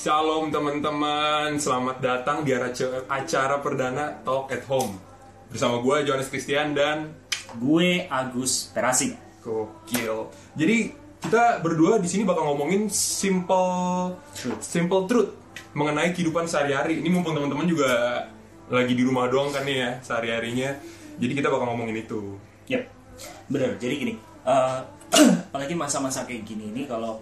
[0.00, 4.96] Shalom teman-teman, selamat datang di acara, perdana Talk at Home
[5.52, 7.12] Bersama gue Johannes Christian dan
[7.60, 9.12] Gue Agus Terasing.
[9.44, 14.64] Gokil Jadi kita berdua di sini bakal ngomongin simple Truth.
[14.64, 15.36] simple truth
[15.76, 17.04] mengenai kehidupan sehari-hari.
[17.04, 18.24] Ini mumpung teman-teman juga
[18.72, 20.80] lagi di rumah doang kan nih ya sehari-harinya.
[21.20, 22.40] Jadi kita bakal ngomongin itu.
[22.72, 22.88] Yep,
[23.52, 23.76] bener.
[23.76, 24.14] Jadi gini,
[24.48, 24.78] eh,
[25.52, 27.20] apalagi masa-masa kayak gini ini kalau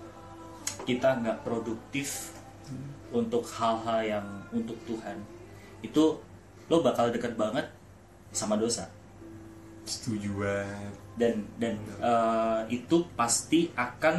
[0.87, 2.38] kita nggak produktif
[3.13, 5.17] untuk hal-hal yang untuk Tuhan,
[5.81, 6.19] itu
[6.69, 7.65] lo bakal deket banget
[8.33, 8.89] sama dosa.
[9.89, 10.95] Setuju banget.
[11.19, 14.17] Dan dan eh, itu pasti akan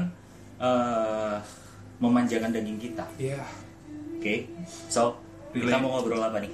[0.57, 1.37] eh,
[2.01, 3.05] memanjakan daging kita.
[3.19, 3.43] Iya.
[4.19, 4.51] Oke,
[4.91, 5.15] so
[5.55, 5.83] kita Relate.
[5.83, 6.51] mau ngobrol apa nih?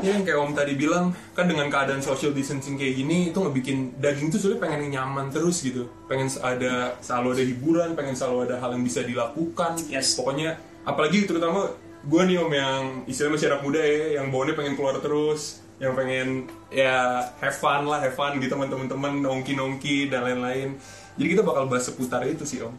[0.00, 4.00] Ya yang kayak Om tadi bilang, kan dengan keadaan social distancing kayak gini itu ngebikin
[4.00, 5.84] daging tuh sebenarnya pengen nyaman terus gitu.
[6.08, 9.76] Pengen ada selalu ada hiburan, pengen selalu ada hal yang bisa dilakukan.
[9.92, 10.16] Yes.
[10.16, 10.56] Pokoknya
[10.88, 14.96] apalagi terutama gue nih Om yang istilahnya masih anak muda ya, yang bawaannya pengen keluar
[14.98, 20.80] terus, yang pengen ya have fun lah, have fun gitu sama temen-temen, nongki-nongki dan lain-lain.
[21.20, 22.74] Jadi kita bakal bahas seputar itu sih Om.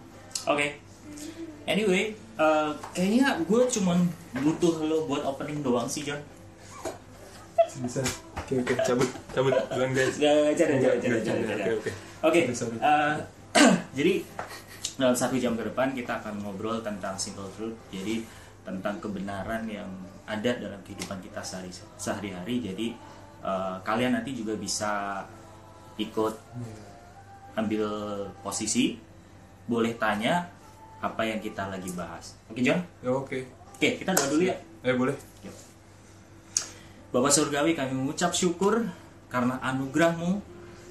[0.49, 0.81] Oke.
[1.63, 4.03] Anyway, eh, kayaknya gue cuman
[4.43, 6.19] butuh lo buat opening doang sih, John.
[7.81, 8.01] Bisa.
[8.43, 10.15] Oke oke cabut cabut duluan guys.
[10.19, 11.43] Canda, enggak, canda, canda.
[11.47, 11.63] canda.
[11.63, 11.91] Oke, oke.
[12.23, 12.39] Oke,
[12.79, 13.15] eh,
[13.97, 14.13] jadi
[14.99, 17.73] dalam satu jam ke depan kita akan ngobrol tentang simple truth.
[17.89, 18.21] Jadi
[18.63, 19.89] tentang kebenaran yang
[20.23, 22.61] ada dalam kehidupan kita sehari sehari-hari.
[22.61, 22.87] Jadi
[23.41, 25.23] eh, kalian nanti juga bisa
[25.97, 26.35] ikut
[27.53, 27.85] ambil
[28.41, 28.97] posisi,
[29.69, 30.49] boleh tanya
[31.03, 32.33] apa yang kita lagi bahas.
[32.49, 32.79] Oke, John?
[33.03, 33.45] Ya, Oke.
[33.75, 34.55] Oke, kita doa dulu ya.
[34.87, 35.15] Eh boleh.
[37.13, 38.89] Bapak Surgawi kami mengucap syukur
[39.29, 40.41] karena anugerahmu,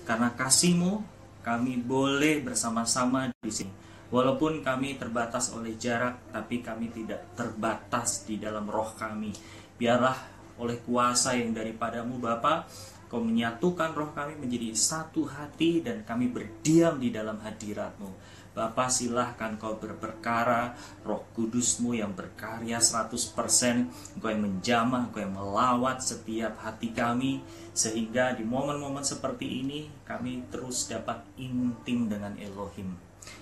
[0.06, 1.02] karena kasihmu,
[1.42, 3.74] kami boleh bersama-sama di sini.
[4.06, 9.34] Walaupun kami terbatas oleh jarak, tapi kami tidak terbatas di dalam roh kami.
[9.74, 10.14] Biarlah
[10.62, 12.70] oleh kuasa yang daripadamu Bapa,
[13.12, 18.08] Kau menyatukan roh kami menjadi satu hati dan kami berdiam di dalam hadiratmu.
[18.52, 20.76] Bapa silahkan kau berperkara,
[21.08, 23.88] roh kudusmu yang berkarya 100%,
[24.20, 27.40] engkau yang menjamah, engkau yang melawat setiap hati kami,
[27.72, 32.92] sehingga di momen-momen seperti ini kami terus dapat intim dengan Elohim.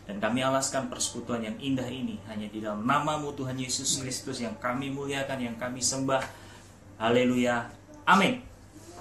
[0.07, 4.55] Dan kami alaskan persekutuan yang indah ini hanya di dalam namamu Tuhan Yesus Kristus yang
[4.63, 6.23] kami muliakan, yang kami sembah.
[7.03, 7.67] Haleluya.
[8.07, 8.43] Amin.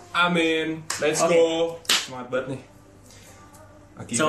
[0.09, 0.81] Amin.
[0.97, 1.37] Let's Oke.
[1.37, 1.45] go.
[1.85, 2.61] Semangat banget nih.
[3.99, 4.17] Akhirnya.
[4.17, 4.27] So,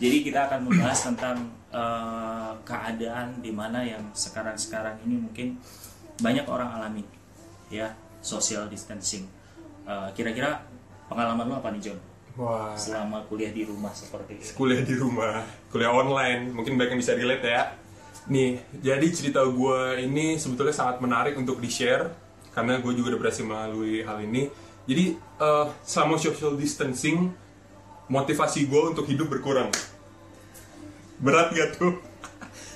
[0.00, 1.36] jadi kita akan membahas tentang
[1.68, 5.60] eh, keadaan di mana yang sekarang-sekarang ini mungkin
[6.24, 7.04] banyak orang alami,
[7.68, 7.92] ya
[8.24, 9.28] social distancing.
[9.84, 10.64] Eh, Kira-kira
[11.12, 12.00] pengalaman lo apa nih John?
[12.40, 12.72] Wah.
[12.72, 14.44] Selama kuliah di rumah seperti ini.
[14.56, 17.62] Kuliah di rumah, kuliah online, mungkin banyak yang bisa relate ya.
[18.32, 22.08] Nih, jadi cerita gue ini sebetulnya sangat menarik untuk di-share
[22.56, 24.48] karena gue juga udah berhasil melalui hal ini.
[24.88, 27.36] Jadi eh, selama social distancing,
[28.10, 29.70] motivasi gue untuk hidup berkurang.
[31.22, 31.94] Berat gak tuh?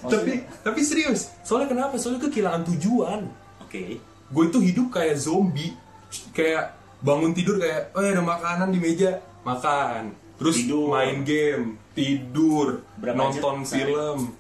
[0.04, 1.96] tapi tapi serius, soalnya kenapa?
[1.96, 3.20] Soalnya kehilangan tujuan.
[3.58, 3.98] Oke.
[4.24, 5.74] gue itu hidup kayak zombie
[6.30, 10.90] kayak bangun tidur kayak oh ya ada makanan di meja makan terus Tidur.
[10.90, 13.92] main game tidur Berapa nonton sehari?
[13.92, 14.32] film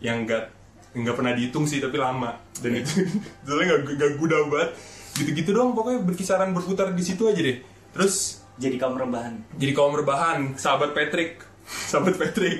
[0.00, 0.50] yang enggak
[0.92, 3.06] nggak pernah dihitung sih tapi lama dan itu
[3.46, 4.70] soalnya nggak nggak guna banget
[5.14, 7.62] gitu-gitu doang pokoknya berkisaran berputar di situ aja deh
[7.94, 9.34] terus Jadi kaum rebahan.
[9.54, 12.58] jadi kaum rebahan sahabat Patrick sahabat Patrick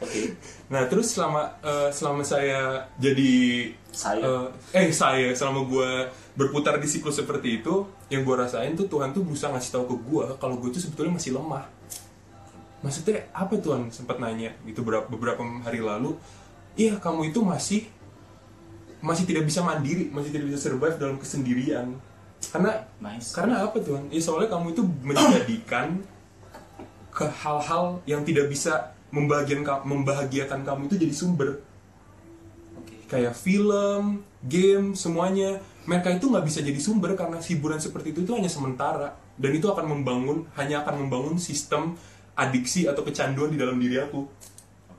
[0.00, 0.38] Oke.
[0.72, 4.50] Nah terus selama eh, selama saya jadi Saya.
[4.72, 5.90] eh, eh saya selama gue
[6.36, 9.96] berputar di siklus seperti itu, yang gue rasain tuh Tuhan tuh berusaha ngasih tahu ke
[10.04, 11.64] gue kalau gue tuh sebetulnya masih lemah.
[12.84, 16.14] Maksudnya apa Tuhan sempat nanya gitu beberapa, beberapa hari lalu,
[16.76, 17.88] iya kamu itu masih
[19.00, 21.96] masih tidak bisa mandiri, masih tidak bisa survive dalam kesendirian.
[22.52, 23.34] Karena Nice.
[23.34, 24.08] karena apa Tuhan?
[24.10, 26.00] Ya soalnya kamu itu menjadikan
[27.16, 31.64] ke hal-hal yang tidak bisa membahagiakan membahagiakan kamu itu jadi sumber
[32.76, 33.08] Oke.
[33.08, 38.32] kayak film, game, semuanya mereka itu nggak bisa jadi sumber karena hiburan seperti itu itu
[38.36, 41.96] hanya sementara dan itu akan membangun hanya akan membangun sistem
[42.36, 44.28] adiksi atau kecanduan di dalam diri aku.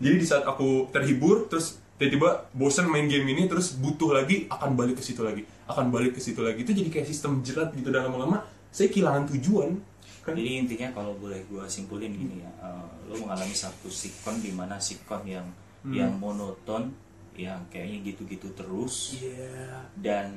[0.01, 4.74] Jadi di saat aku terhibur terus tiba-tiba bosan main game ini terus butuh lagi akan
[4.77, 7.88] balik ke situ lagi, akan balik ke situ lagi itu jadi kayak sistem jerat gitu
[7.88, 9.75] dan lama-lama saya kehilangan tujuan.
[10.24, 10.36] Kan?
[10.36, 14.75] Jadi intinya kalau boleh gue simpulin gini ya, eh, lo mengalami satu sikon di mana
[14.75, 15.48] sikon yang
[15.88, 16.92] yang monoton,
[17.34, 19.88] yang kayaknya gitu-gitu terus Iya.
[19.96, 20.36] dan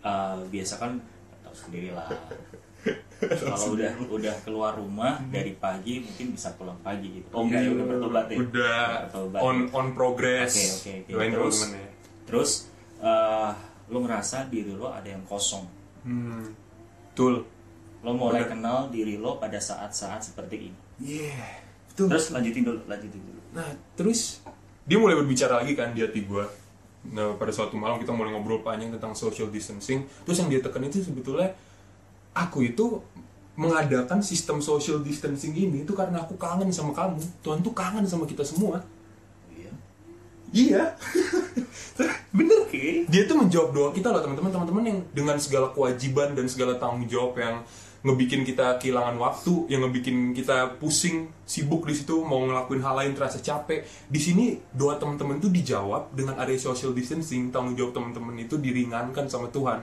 [0.00, 0.96] eh, biasa kan
[1.42, 2.08] tahu sendiri lah
[3.20, 7.70] kalau udah udah keluar rumah dari pagi mungkin bisa pulang pagi gitu oh enggak ya
[7.72, 9.40] udah bertobat ya Udah bertobat.
[9.42, 10.52] on on progress.
[10.54, 11.12] Oke, oke, oke.
[11.12, 11.56] Doain Terus?
[12.26, 12.50] terus
[13.00, 13.50] eh,
[13.86, 15.66] lo ngerasa diri lo ada yang kosong
[16.02, 16.54] Hmm.
[17.10, 17.42] Betul.
[18.00, 21.34] lo mulai kenal diri lo pada saat-saat seperti ini Iya.
[21.88, 22.06] Betul.
[22.08, 24.44] terus lanjutin dulu lanjutin dulu Nah, terus
[24.84, 26.44] dia mulai berbicara lagi kan di hati gue.
[27.08, 30.04] Nah, pada suatu malam kita mulai ngobrol panjang tentang social distancing.
[30.22, 31.56] Terus yang dia tekan itu sebetulnya
[32.30, 33.00] aku itu
[33.56, 37.16] mengadakan sistem social distancing ini itu karena aku kangen sama kamu.
[37.40, 38.76] Tuhan tuh kangen sama kita semua.
[40.56, 40.82] Iya.
[42.36, 42.68] Bener.
[42.68, 46.76] oke Dia tuh menjawab doa kita loh teman-teman teman-teman yang dengan segala kewajiban dan segala
[46.76, 47.64] tanggung jawab yang
[48.06, 53.12] ngebikin kita kehilangan waktu, yang ngebikin kita pusing, sibuk di situ mau ngelakuin hal lain
[53.18, 53.82] terasa capek.
[54.06, 59.26] Di sini doa teman-teman tuh dijawab dengan ada social distancing, tanggung jawab teman-teman itu diringankan
[59.26, 59.82] sama Tuhan.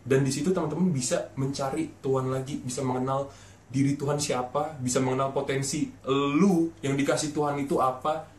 [0.00, 3.28] Dan di situ teman-teman bisa mencari Tuhan lagi, bisa mengenal
[3.68, 8.32] diri Tuhan siapa, bisa mengenal potensi lu yang dikasih Tuhan itu apa,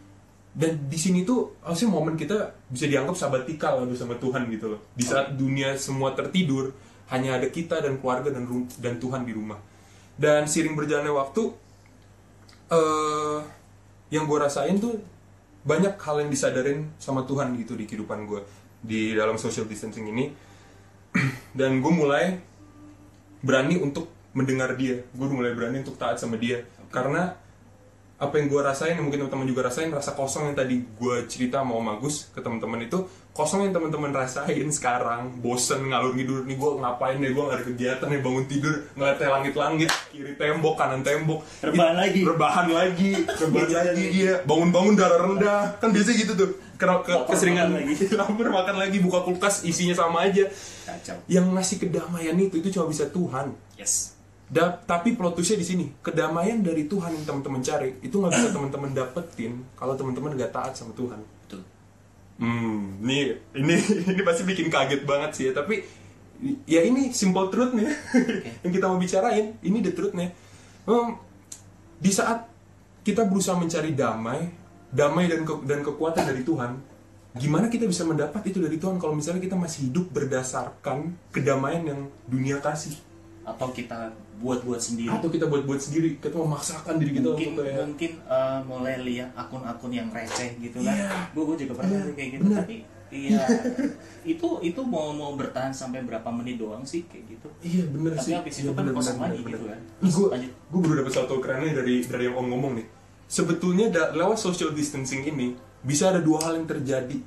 [0.54, 4.82] dan di sini tuh harusnya momen kita bisa dianggap sabatikal lah bersama Tuhan gitu loh.
[4.94, 6.70] Di saat dunia semua tertidur
[7.10, 8.46] hanya ada kita dan keluarga dan
[8.78, 9.58] dan Tuhan di rumah.
[10.14, 11.44] Dan sering berjalannya waktu
[12.70, 13.40] eh
[14.14, 15.02] yang gue rasain tuh
[15.66, 18.46] banyak hal yang disadarin sama Tuhan gitu di kehidupan gue
[18.78, 20.30] di dalam social distancing ini.
[21.58, 22.38] Dan gue mulai
[23.42, 24.06] berani untuk
[24.38, 25.02] mendengar dia.
[25.18, 26.62] Gue mulai berani untuk taat sama dia.
[26.94, 27.34] Karena
[28.24, 31.60] apa yang gue rasain yang mungkin teman-teman juga rasain rasa kosong yang tadi gue cerita
[31.60, 33.04] mau Magus ke teman-teman itu
[33.36, 35.44] kosong yang teman-teman rasain sekarang.
[35.44, 37.36] Bosen ngalur ngidur nih gue ngapain nih?
[37.36, 41.44] Gue nggak ada kegiatan nih bangun tidur ngeliat langit-langit kiri tembok kanan tembok.
[41.60, 42.22] Rebahan lagi.
[42.24, 43.12] rebahan lagi
[43.44, 44.06] rebahan lagi.
[44.24, 45.62] iya bangun-bangun darah rendah.
[45.84, 46.52] Kan biasa gitu tuh.
[46.80, 47.76] Kena, ke, keseringan.
[47.76, 47.94] lagi.
[48.20, 50.48] lapar makan lagi buka kulkas isinya sama aja.
[50.88, 51.18] Kacau.
[51.28, 53.52] Yang ngasih kedamaian itu itu cuma bisa Tuhan.
[53.76, 54.13] Yes
[54.54, 58.50] Da- tapi plot twistnya di sini kedamaian dari Tuhan yang teman-teman cari itu nggak bisa
[58.52, 61.18] teman-teman dapetin kalau teman-teman gak taat sama Tuhan.
[61.42, 61.62] betul
[62.34, 63.76] Hmm, ini ini
[64.12, 65.54] ini pasti bikin kaget banget sih ya.
[65.54, 65.82] Tapi
[66.66, 67.90] ya ini simple truthnya
[68.66, 69.58] yang kita mau bicarain.
[69.60, 70.34] Ini the truthnya.
[70.84, 71.18] Hmm,
[71.96, 72.50] di saat
[73.02, 74.50] kita berusaha mencari damai,
[74.90, 76.72] damai dan ke- dan kekuatan dari Tuhan,
[77.34, 82.00] gimana kita bisa mendapat itu dari Tuhan kalau misalnya kita masih hidup berdasarkan kedamaian yang
[82.26, 82.98] dunia kasih?
[83.44, 87.84] Atau kita buat-buat sendiri atau kita buat-buat sendiri kita memaksakan diri kita mungkin untuk kayak
[87.86, 91.12] mungkin eh, mulai lihat akun-akun yang receh gitu kan Iya.
[91.30, 92.60] gue juga pernah tuh kayak gitu bener.
[92.60, 92.78] tapi
[93.10, 93.44] iya
[94.26, 98.24] itu itu mau mau bertahan sampai berapa menit doang sih kayak gitu iya bener Tapi
[98.24, 99.72] sih habis itu Iya, kan bener, kosong bener, lagi bener, gitu bener.
[99.72, 99.82] kan.
[100.10, 102.88] Gue gue baru dapat satu kerennya dari dari yang om ngomong nih
[103.26, 107.18] sebetulnya da- lewat social distancing ini bisa ada dua hal yang terjadi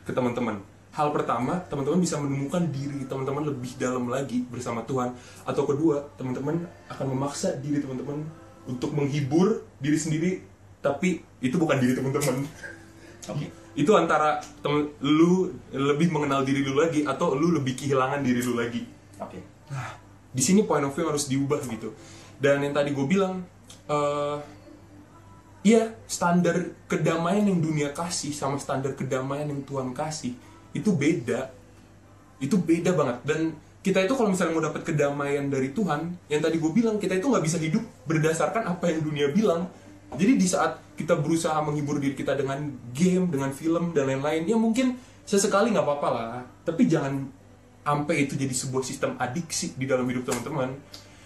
[0.00, 0.58] ke teman-teman
[0.92, 5.16] hal pertama teman-teman bisa menemukan diri teman-teman lebih dalam lagi bersama Tuhan.
[5.48, 8.22] Atau kedua teman-teman akan memaksa diri teman-teman
[8.68, 10.30] untuk menghibur diri sendiri.
[10.84, 12.44] Tapi itu bukan diri teman-teman.
[13.22, 13.46] Oke.
[13.72, 18.52] itu antara temen, lu lebih mengenal diri lu lagi atau lu lebih kehilangan diri lu
[18.52, 18.84] lagi.
[19.16, 19.40] Oke.
[19.72, 19.96] Nah,
[20.28, 21.96] di sini point of view harus diubah gitu.
[22.36, 23.40] Dan yang tadi gue bilang,
[23.88, 24.38] eh
[25.62, 30.34] iya standar kedamaian yang dunia kasih sama standar kedamaian yang Tuhan kasih
[30.72, 31.48] itu beda.
[32.42, 33.16] Itu beda banget.
[33.24, 33.40] Dan
[33.82, 37.26] kita itu kalau misalnya mau dapat kedamaian dari Tuhan, yang tadi gue bilang kita itu
[37.28, 39.68] nggak bisa hidup berdasarkan apa yang dunia bilang.
[40.12, 44.60] Jadi di saat kita berusaha menghibur diri kita dengan game, dengan film dan lain-lain, ya
[44.60, 46.44] mungkin sesekali nggak apa-apa lah.
[46.68, 47.26] Tapi jangan
[47.82, 50.70] sampai itu jadi sebuah sistem adiksi di dalam hidup teman-teman.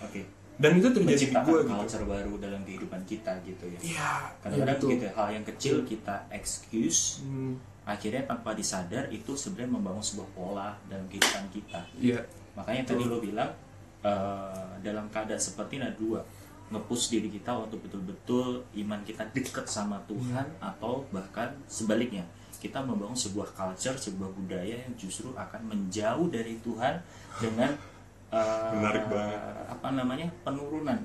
[0.01, 1.69] oke Dan itu terjadi di gue gitu.
[1.69, 3.81] culture baru dalam kehidupan kita gitu ya.
[3.85, 9.77] Iya, kadang-kadang begitu ya, hal yang kecil kita excuse Hmm, akhirnya tanpa disadar itu sebenarnya
[9.77, 11.81] membangun sebuah pola dalam kehidupan kita.
[12.01, 12.21] Iya,
[12.57, 13.53] makanya tadi lo bilang
[14.01, 16.25] eh, dalam keadaan seperti ada dua.
[16.67, 22.27] Ngepush diri kita untuk betul-betul iman kita dekat sama Tuhan atau bahkan sebaliknya.
[22.59, 26.99] Kita membangun sebuah culture sebuah budaya yang justru akan menjauh dari Tuhan
[27.39, 27.71] dengan
[28.37, 29.41] eh, Menarik banget.
[29.73, 30.29] apa namanya?
[30.45, 31.01] Penurunan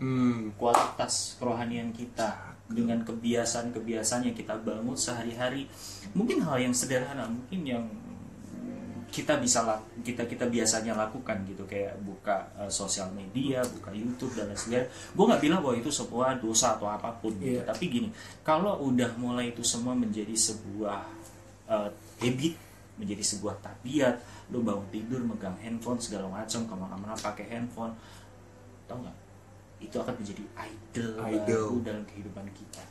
[0.00, 5.66] hmm, kualitas kerohanian kita dengan kebiasaan-kebiasaan yang kita bangun sehari-hari.
[6.16, 7.84] Mungkin hal yang sederhana mungkin yang
[9.10, 9.66] kita bisa
[10.06, 11.66] kita kita biasanya lakukan gitu.
[11.66, 15.90] Kayak buka eh, sosial media buka YouTube dan lain sebagainya gue nggak bilang bahwa itu
[15.90, 17.58] sebuah dosa atau apa pun gitu.
[17.58, 17.66] Iya.
[17.66, 18.08] tapi gini
[18.46, 21.02] kalau udah mulai itu semua menjadi sebuah
[21.66, 21.90] eh,
[22.22, 22.69] habit
[23.00, 24.20] menjadi sebuah tabiat.
[24.52, 27.96] Lu bangun tidur megang handphone segala macam ke mana-mana pakai handphone.
[28.84, 29.16] Tau nggak?
[29.80, 31.40] Itu akan menjadi idol, Idol.
[31.48, 32.84] baru dalam kehidupan kita.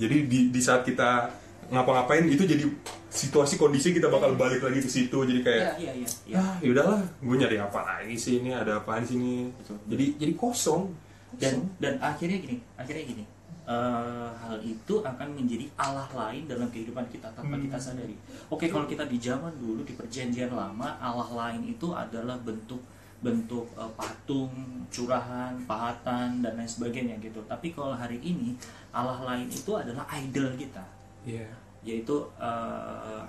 [0.00, 1.28] Jadi di, di saat kita
[1.68, 2.64] ngapa-ngapain itu jadi
[3.12, 5.18] situasi kondisi kita bakal balik lagi ke situ.
[5.28, 6.08] Jadi kayak Iya, iya, iya.
[6.24, 6.38] iya.
[6.40, 8.56] ah yaudahlah gue nyari apa lagi sih ini?
[8.56, 9.52] Ada apaan sih ini?
[9.86, 10.88] Jadi jadi kosong.
[11.30, 13.24] Dan dan akhirnya gini akhirnya gini
[13.70, 17.64] eh, hal itu akan menjadi Allah lain dalam kehidupan kita tanpa Hmm.
[17.64, 18.18] kita sadari.
[18.50, 22.82] Oke kalau kita di zaman dulu di perjanjian lama Allah lain itu adalah bentuk
[23.20, 24.50] bentuk eh, patung
[24.90, 27.38] curahan pahatan dan lain sebagainya gitu.
[27.46, 28.58] Tapi kalau hari ini
[28.90, 30.82] Allah lain itu adalah idol kita.
[31.22, 31.46] Iya.
[31.80, 33.22] yaitu eh,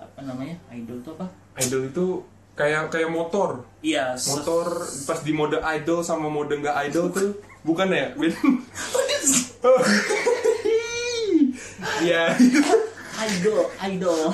[0.00, 0.56] apa namanya?
[0.72, 1.26] Idol itu apa?
[1.56, 2.06] Idol itu
[2.60, 7.32] kayak kayak motor iya motor pas di mode idol sama mode nggak idol tuh
[7.64, 8.12] bukan ya
[12.00, 12.36] Iya.
[13.20, 14.32] idol idol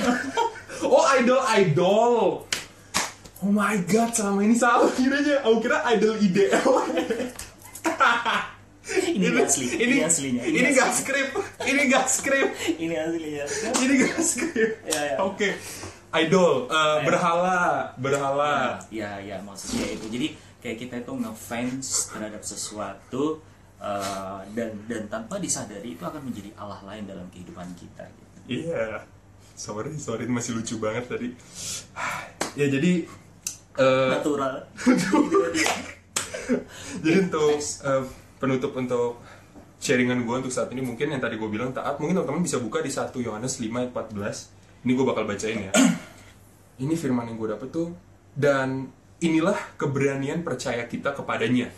[0.84, 2.44] Oh idol idol.
[3.40, 5.40] Oh my god, selama ini salah kiranya.
[5.40, 6.52] Aku kira idol ide.
[9.16, 10.72] ini nggak asli ini, ini aslinya Ini asli.
[10.76, 11.28] nggak skrip.
[11.64, 12.48] Ini nggak skrip.
[12.76, 14.70] ini aslinya Ini nggak skrip.
[14.84, 15.16] Ya, ya.
[15.24, 15.56] Oke.
[16.22, 18.80] Idol, eh, berhala, berhala.
[18.88, 20.26] ya ya maksudnya itu jadi
[20.64, 23.40] kayak kita itu ngefans terhadap sesuatu
[23.78, 28.66] eh, dan dan tanpa disadari itu akan menjadi Allah lain dalam kehidupan kita gitu.
[28.66, 29.04] Iya.
[29.56, 31.28] Sorry, sorry masih lucu banget tadi.
[32.56, 33.04] Ya jadi
[33.76, 34.64] eh, natural
[37.04, 38.04] Jadi untuk eh,
[38.40, 39.20] penutup untuk
[39.76, 42.80] sharingan gue untuk saat ini mungkin yang tadi gue bilang taat mungkin teman-teman bisa buka
[42.80, 44.55] di 1 Yohanes 5 ayat 14
[44.86, 45.72] ini gue bakal bacain ya
[46.84, 47.90] ini firman yang gue dapet tuh
[48.38, 48.86] dan
[49.18, 51.74] inilah keberanian percaya kita kepadanya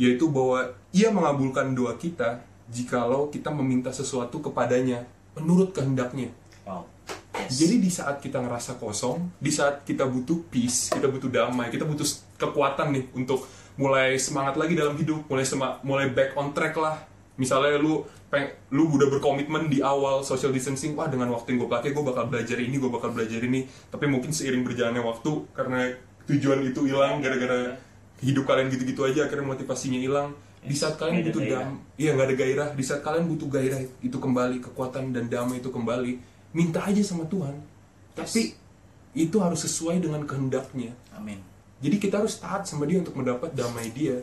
[0.00, 2.40] yaitu bahwa ia mengabulkan doa kita
[2.72, 5.04] jikalau kita meminta sesuatu kepadanya
[5.36, 6.32] menurut kehendaknya
[6.64, 6.88] wow
[7.36, 7.58] yes.
[7.58, 11.84] jadi di saat kita ngerasa kosong, di saat kita butuh peace, kita butuh damai, kita
[11.88, 12.06] butuh
[12.38, 13.44] kekuatan nih untuk
[13.80, 17.00] mulai semangat lagi dalam hidup, mulai sema- mulai back on track lah.
[17.42, 21.70] Misalnya lu peng lu udah berkomitmen di awal social distancing, wah dengan waktu yang gue
[21.74, 23.66] pakai gue bakal belajar ini, gue bakal belajar ini.
[23.90, 25.90] Tapi mungkin seiring berjalannya waktu karena
[26.30, 27.74] tujuan itu hilang gara-gara
[28.22, 30.30] hidup kalian gitu-gitu aja akhirnya motivasinya hilang.
[30.62, 32.68] Di saat kalian butuh dam, iya nggak ada gairah.
[32.78, 36.22] Di saat kalian butuh gairah itu kembali, kekuatan dan damai itu kembali,
[36.54, 37.58] minta aja sama Tuhan.
[38.14, 38.54] Tapi
[39.18, 40.94] itu harus sesuai dengan kehendaknya.
[41.12, 41.42] amin
[41.82, 44.22] Jadi kita harus taat sama dia untuk mendapat damai dia.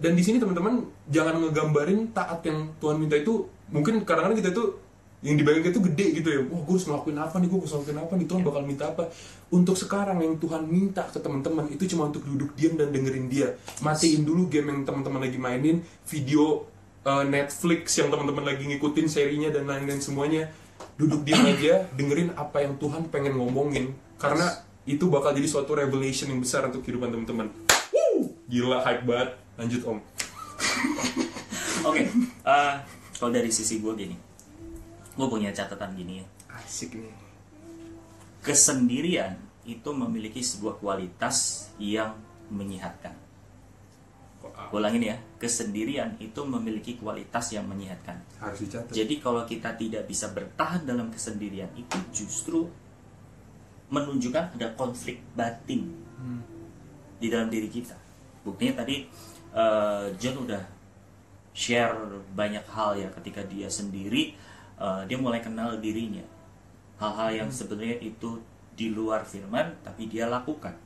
[0.00, 4.64] Dan di sini teman-teman jangan ngegambarin taat yang Tuhan minta itu mungkin kadang-kadang kita itu
[5.24, 6.40] yang dibayangkan itu gede gitu ya.
[6.46, 7.48] Wah, gue harus ngelakuin apa nih?
[7.50, 8.26] Gue harus ngelakuin apa nih?
[8.30, 9.04] Tuhan bakal minta apa?
[9.48, 13.58] Untuk sekarang yang Tuhan minta ke teman-teman itu cuma untuk duduk diam dan dengerin dia.
[13.82, 16.68] Matiin dulu game yang teman-teman lagi mainin, video
[17.02, 20.52] uh, Netflix yang teman-teman lagi ngikutin serinya dan lain-lain semuanya.
[21.00, 23.96] Duduk diam aja, dengerin apa yang Tuhan pengen ngomongin.
[24.20, 24.52] Karena
[24.86, 27.50] itu bakal jadi suatu revelation yang besar untuk kehidupan teman-teman.
[28.46, 29.45] Gila hype banget.
[29.56, 29.98] Lanjut Om.
[31.88, 32.74] oke eh,
[33.16, 34.16] kalau dari sisi gue gini
[35.12, 37.12] gue punya catatan gini ya Asik nih.
[38.40, 42.16] kesendirian itu memiliki sebuah kualitas yang
[42.48, 43.12] menyehatkan
[44.40, 48.92] Wah, ulangin ya kesendirian itu memiliki kualitas yang menyehatkan harus dicatat.
[48.94, 52.70] Jadi kalau kita tidak bisa bertahan dalam kesendirian itu justru
[53.88, 56.40] menunjukkan ada konflik batin Hmm.
[57.20, 57.92] di dalam diri kita.
[58.40, 59.04] Buktinya tadi
[59.56, 60.62] eh, John udah
[61.56, 61.96] share
[62.36, 64.36] banyak hal ya ketika dia sendiri
[64.76, 66.22] eh, dia mulai kenal dirinya.
[67.00, 68.40] Hal-hal yang sebenarnya itu
[68.76, 70.76] di luar firman tapi dia lakukan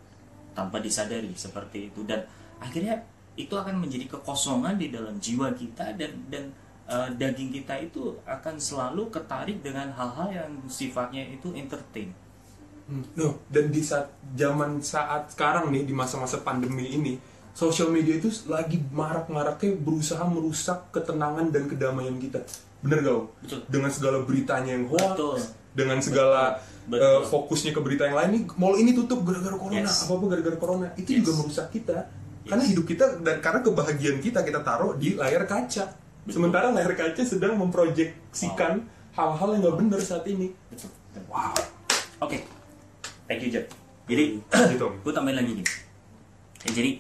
[0.54, 2.22] tanpa disadari seperti itu dan
[2.62, 3.02] akhirnya
[3.34, 6.54] itu akan menjadi kekosongan di dalam jiwa kita dan dan
[6.86, 12.10] eh, daging kita itu akan selalu ketarik dengan hal-hal yang sifatnya itu entertain.
[12.90, 13.06] Hmm.
[13.14, 17.14] No, dan di saat zaman saat sekarang nih di masa-masa pandemi ini,
[17.52, 22.40] sosial media itu lagi marak-maraknya berusaha merusak ketenangan dan kedamaian kita.
[22.80, 23.12] Bener gak?
[23.12, 23.24] Om?
[23.44, 23.58] Betul.
[23.68, 25.36] Dengan segala beritanya yang hoax, Betul.
[25.76, 26.40] dengan segala
[26.88, 27.04] Betul.
[27.04, 30.08] eh, fokusnya ke berita yang lain nih, mall ini tutup gara-gara corona, Yes.
[30.08, 30.86] apa-apa gara-gara corona.
[30.96, 31.18] Itu Yes.
[31.20, 31.96] juga merusak kita.
[32.40, 35.92] Karena hidup kita dan karena kebahagiaan kita kita taruh di layar kaca.
[36.24, 36.32] Betul.
[36.40, 38.72] Sementara layar kaca sedang memproyeksikan
[39.12, 40.50] hal-hal yang nggak benar saat ini.
[40.72, 40.88] Betul.
[41.28, 41.52] Wow.
[42.20, 42.42] Oke,
[43.26, 43.68] thank you Jeff.
[44.08, 44.40] Jadi
[44.72, 44.86] gitu.
[45.04, 45.66] Gue tambahin lagi nih.
[46.60, 46.90] Ya, jadi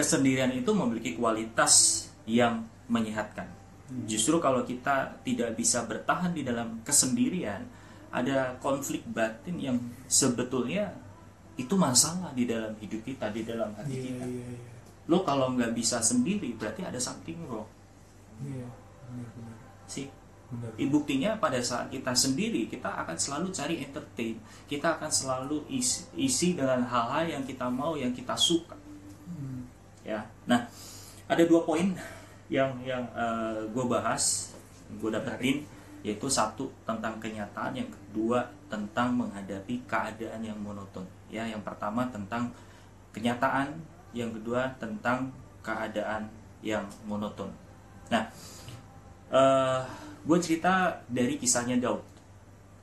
[0.00, 3.44] kesendirian itu memiliki kualitas yang menyehatkan.
[4.08, 7.66] Justru kalau kita tidak bisa bertahan di dalam kesendirian,
[8.08, 9.76] ada konflik batin yang
[10.06, 10.94] sebetulnya
[11.58, 14.24] itu masalah di dalam hidup kita, di dalam hati Iya, kita.
[14.24, 14.58] iya, iya.
[15.10, 17.66] Lo kalau nggak bisa sendiri, berarti ada something wrong.
[18.40, 18.66] Iya,
[19.10, 19.54] benar-benar.
[19.84, 20.06] Sih.
[20.50, 20.70] Benar.
[20.90, 24.34] Buktinya pada saat kita sendiri kita akan selalu cari entertain,
[24.66, 28.74] kita akan selalu isi, isi dengan hal-hal yang kita mau, yang kita suka.
[29.30, 29.59] Hmm.
[30.10, 30.66] Ya, nah
[31.30, 31.94] ada dua poin
[32.50, 33.06] yang yang
[33.70, 34.50] gue bahas,
[34.98, 35.62] gue dapetin
[36.02, 41.06] yaitu satu tentang kenyataan yang kedua tentang menghadapi keadaan yang monoton.
[41.30, 42.50] Ya yang pertama tentang
[43.14, 43.78] kenyataan
[44.10, 45.30] yang kedua tentang
[45.62, 46.26] keadaan
[46.66, 47.54] yang monoton.
[48.10, 48.26] Nah
[49.30, 49.80] eh
[50.26, 52.02] gue cerita dari kisahnya Daud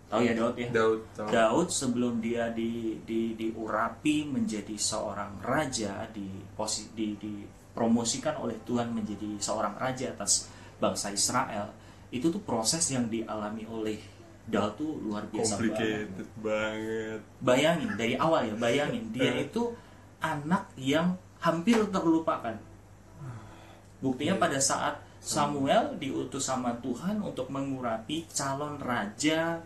[0.07, 1.27] tahu ya Daud ya Daud tahu.
[1.27, 8.95] Daud sebelum dia di, di diurapi menjadi seorang raja di posi di dipromosikan oleh Tuhan
[8.95, 10.47] menjadi seorang raja atas
[10.79, 11.69] bangsa Israel
[12.07, 13.99] itu tuh proses yang dialami oleh
[14.47, 16.07] Daud tuh luar biasa banget.
[16.39, 19.75] banget Bayangin dari awal ya, bayangin dia itu
[20.23, 22.55] anak yang hampir terlupakan.
[23.99, 29.59] Buktinya pada saat Samuel diutus sama Tuhan untuk mengurapi calon raja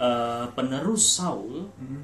[0.00, 2.02] eh, penerus Saul, Hmm.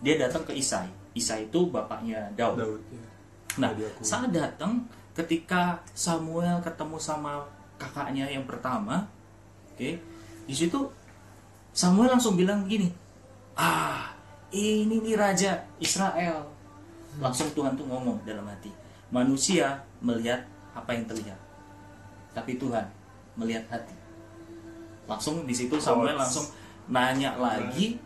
[0.00, 0.88] dia datang ke Isai.
[1.14, 2.58] Isai itu bapaknya Daud.
[2.58, 3.04] Daud ya
[3.54, 3.70] Nah,
[4.02, 4.82] saat datang
[5.14, 7.46] ketika Samuel ketemu sama
[7.78, 9.06] kakaknya yang pertama,
[9.70, 9.90] oke,
[10.44, 10.90] di situ
[11.70, 12.90] Samuel langsung bilang gini,
[13.54, 14.10] ah
[14.50, 16.50] ini nih raja Israel.
[17.22, 18.74] Langsung Tuhan tuh ngomong dalam hati,
[19.14, 20.42] manusia melihat
[20.74, 21.38] apa yang terlihat,
[22.34, 22.82] tapi Tuhan
[23.38, 23.94] melihat hati.
[25.06, 26.42] Langsung di situ Samuel langsung
[26.86, 27.96] nanya lagi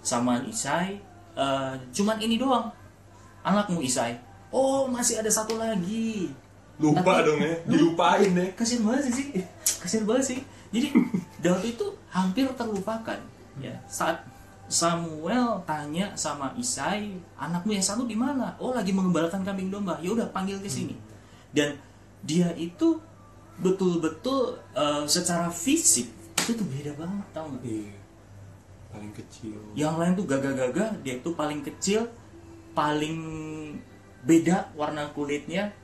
[0.00, 1.00] sama Isai,
[1.34, 2.68] "Eh, cuman ini doang,
[3.42, 4.16] anakmu Isai.
[4.48, 6.30] Oh masih ada satu lagi.
[6.74, 9.30] lupa Tapi- dong ya dilupain deh Kasian banget sih,
[9.78, 10.38] kasian banget sih.
[10.74, 10.90] Jadi
[11.46, 13.14] Daud itu hampir terlupakan.
[13.62, 14.26] Ya saat
[14.66, 18.58] Samuel tanya sama Isai, anakmu yang satu di mana?
[18.58, 20.02] Oh lagi mengembalakan kambing domba.
[20.02, 20.98] Ya udah panggil ke sini.
[21.54, 21.78] Dan
[22.26, 22.98] dia itu
[23.60, 26.10] betul-betul eh, secara fisik
[26.42, 27.62] itu tuh beda banget tau nggak?
[27.64, 27.94] iya
[28.94, 29.58] paling kecil.
[29.74, 32.06] Yang lain tuh gagah-gagah dia tuh paling kecil
[32.74, 33.18] paling
[34.22, 35.74] beda warna kulitnya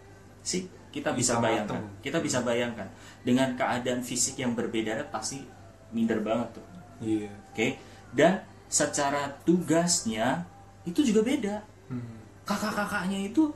[0.41, 1.81] sih kita bisa Hitam bayangkan.
[1.83, 2.03] mateng.
[2.03, 2.89] kita bisa bayangkan.
[3.27, 5.43] Dengan keadaan fisik yang berbeda pasti
[5.91, 6.67] minder banget tuh.
[7.03, 7.31] Iya.
[7.51, 7.79] Oke?
[8.15, 10.47] Dan secara tugasnya
[10.87, 11.57] itu juga beda.
[11.91, 12.23] Hmm.
[12.47, 13.51] kakak-kakaknya itu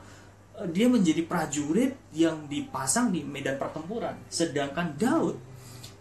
[0.59, 5.39] eh, dia menjadi prajurit yang dipasang di medan pertempuran sedangkan Daud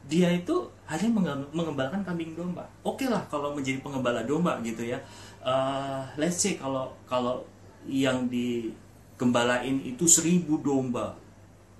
[0.03, 2.67] dia itu hanya menge- mengembalakan kambing domba.
[2.83, 4.99] Oke lah kalau menjadi pengembala domba gitu ya.
[5.43, 7.43] Eh, let's say kalau kalau
[7.87, 11.15] yang digembalain itu seribu domba.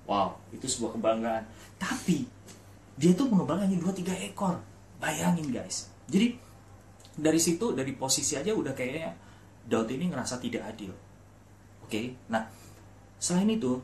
[0.08, 1.44] Wow itu sebuah kebanggaan.
[1.76, 2.24] Tapi
[2.96, 4.56] dia tuh mengembalakan dua tiga ekor.
[5.00, 5.92] Bayangin guys.
[6.08, 6.36] Jadi
[7.14, 9.14] dari situ dari posisi aja udah kayaknya
[9.68, 10.92] Daud ini ngerasa tidak adil.
[11.84, 12.48] Oke nah
[13.20, 13.80] selain itu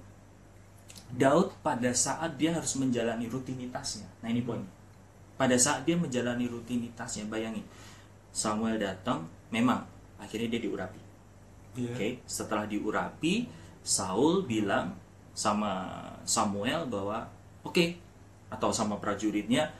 [1.14, 4.06] Daud pada saat dia harus menjalani rutinitasnya.
[4.22, 4.80] Nah ini poinnya
[5.40, 7.64] pada saat dia menjalani rutinitasnya bayangin.
[8.28, 9.88] Samuel datang memang
[10.20, 11.00] akhirnya dia diurapi.
[11.80, 11.96] Iya.
[11.96, 13.48] Oke, setelah diurapi,
[13.80, 15.00] Saul bilang
[15.32, 15.96] sama
[16.28, 17.24] Samuel bahwa
[17.64, 17.96] oke
[18.52, 19.72] atau sama prajuritnya,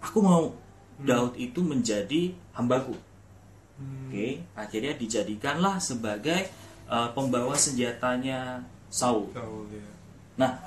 [0.00, 0.56] aku mau
[0.96, 2.96] Daud itu menjadi hambaku.
[4.08, 6.48] Oke, akhirnya dijadikanlah sebagai
[6.88, 9.28] uh, pembawa senjatanya Saul.
[9.36, 9.91] Saul ya
[10.36, 10.60] Nah,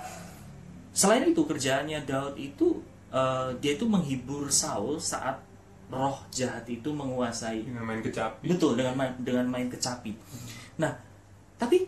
[0.93, 5.41] selain itu kerjaannya Daud itu uh, dia itu menghibur Saul saat
[5.89, 7.65] roh jahat itu menguasai.
[7.65, 8.45] Dengan main kecapi.
[8.49, 10.17] Betul dengan main, dengan main kecapi.
[10.81, 10.97] Nah,
[11.55, 11.87] tapi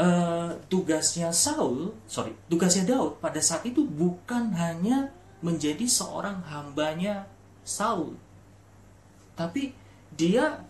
[0.00, 5.12] eh, tugasnya Saul, sorry, tugasnya Daud pada saat itu bukan hanya
[5.44, 7.28] menjadi seorang hambanya
[7.66, 8.16] Saul,
[9.36, 9.76] tapi
[10.16, 10.64] dia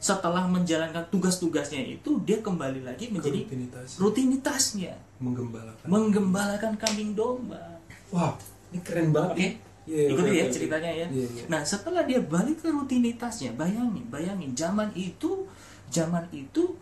[0.00, 4.00] setelah menjalankan tugas-tugasnya itu dia kembali lagi menjadi rutinitas.
[4.00, 7.78] rutinitasnya menggembalakan menggembalakan kambing domba.
[8.10, 8.34] wah
[8.72, 9.40] ini keren banget Oke.
[9.40, 9.52] nih.
[9.90, 10.54] Iya, Ikuti oke, ya oke.
[10.54, 11.06] ceritanya ya.
[11.10, 11.42] Iya, iya.
[11.50, 15.50] Nah, setelah dia balik ke rutinitasnya, bayangin, bayangin zaman itu,
[15.90, 16.78] zaman itu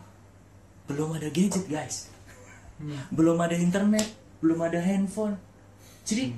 [0.85, 2.13] belum ada gadget, guys.
[2.77, 3.01] Hmm.
[3.09, 4.05] Belum ada internet,
[4.45, 5.41] belum ada handphone.
[6.05, 6.37] Jadi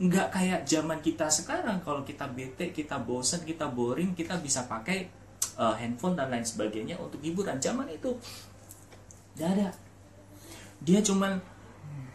[0.00, 5.10] nggak kayak zaman kita sekarang kalau kita bete, kita bosan, kita boring, kita bisa pakai
[5.58, 7.58] eh, handphone dan lain sebagainya untuk hiburan.
[7.58, 8.14] Zaman itu
[9.34, 9.68] nggak ada.
[10.80, 11.36] Dia cuman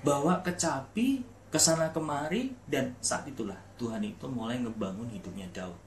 [0.02, 5.78] bawa kecapi ke sana kemari dan saat itulah Tuhan itu mulai ngebangun hidupnya Daud.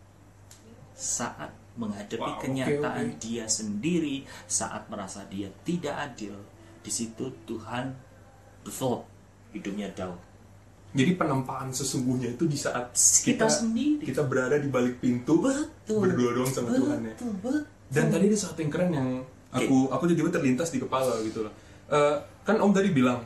[0.92, 3.18] Saat menghadapi Wow, kenyataan oke.
[3.22, 6.34] dia sendiri, saat merasa dia tidak adil,
[6.80, 7.94] di situ Tuhan
[8.62, 9.06] develop
[9.50, 10.18] hidupnya Daud.
[10.88, 14.00] jadi penempaan sesungguhnya itu di saat Kita sendiri.
[14.02, 16.00] kita berada di balik pintu Betul.
[16.00, 17.60] berdua doang sama Tuhan ya Betul, betul.
[17.88, 19.08] Dan tadi ada sesuatu yang keren yang
[19.48, 21.52] aku aku tiba-tiba terlintas di kepala gitu loh.
[21.88, 22.16] Eh,
[22.48, 23.20] kan Om tadi bilang,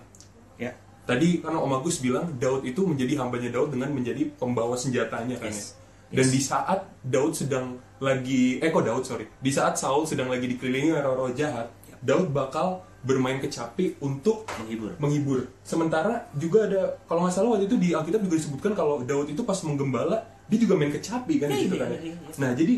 [0.59, 5.39] ya, tadi kan Om Agus bilang Daud itu menjadi hambanya Daud dengan menjadi pembawa senjatanya
[5.39, 5.79] kan Yes.
[6.11, 6.19] ya.
[6.19, 6.35] Dan Yes.
[6.35, 10.91] di saat Daud sedang lagi, eh kok Daud sorry, di saat Saul sedang lagi dikelilingi
[10.93, 11.95] roh-roh jahat, Ya.
[12.03, 15.51] Daud bakal bermain kecapi untuk menghibur menghibur.
[15.63, 19.43] Sementara juga ada kalau nggak salah waktu itu di Alkitab juga disebutkan kalau Daud itu
[19.43, 21.91] pas menggembala dia juga main kecapi kan Iya, gitu iya, kan.
[21.91, 21.99] ya.
[21.99, 22.35] iya, iya.
[22.39, 22.75] Nah jadi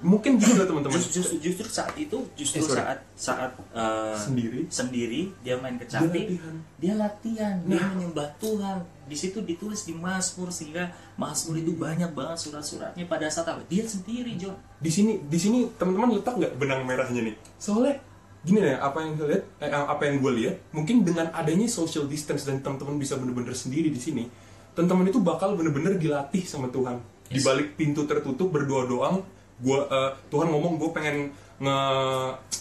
[0.00, 0.94] mungkin gitu teman-teman.
[0.94, 2.78] justru, justru justru saat itu justru Eh, sorry.
[2.78, 4.60] saat saat eh, Sendiri.
[4.68, 6.54] sendiri dia main Dia kecapi latihan.
[6.76, 7.88] dia latihan dia Nah.
[7.92, 13.46] menyembah Tuhan di situ ditulis di Mazmur sehingga Mazmur itu banyak banget surat-suratnya pada saat
[13.46, 17.34] apa dia sendiri John Di sini di sini teman-teman letak nggak benang merahnya nih?
[17.56, 17.98] Soalnya
[18.40, 22.06] gini ya apa yang gue lihat eh, apa yang gue lihat mungkin dengan adanya social
[22.06, 24.24] distance dan teman-teman bisa bener-bener sendiri di sini
[24.72, 27.44] teman-teman itu bakal bener-bener dilatih sama Tuhan di Yes.
[27.44, 29.16] balik pintu tertutup berdoa doang
[29.58, 31.16] gua eh, Tuhan ngomong gue pengen
[31.58, 31.76] nge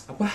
[0.08, 0.28] apa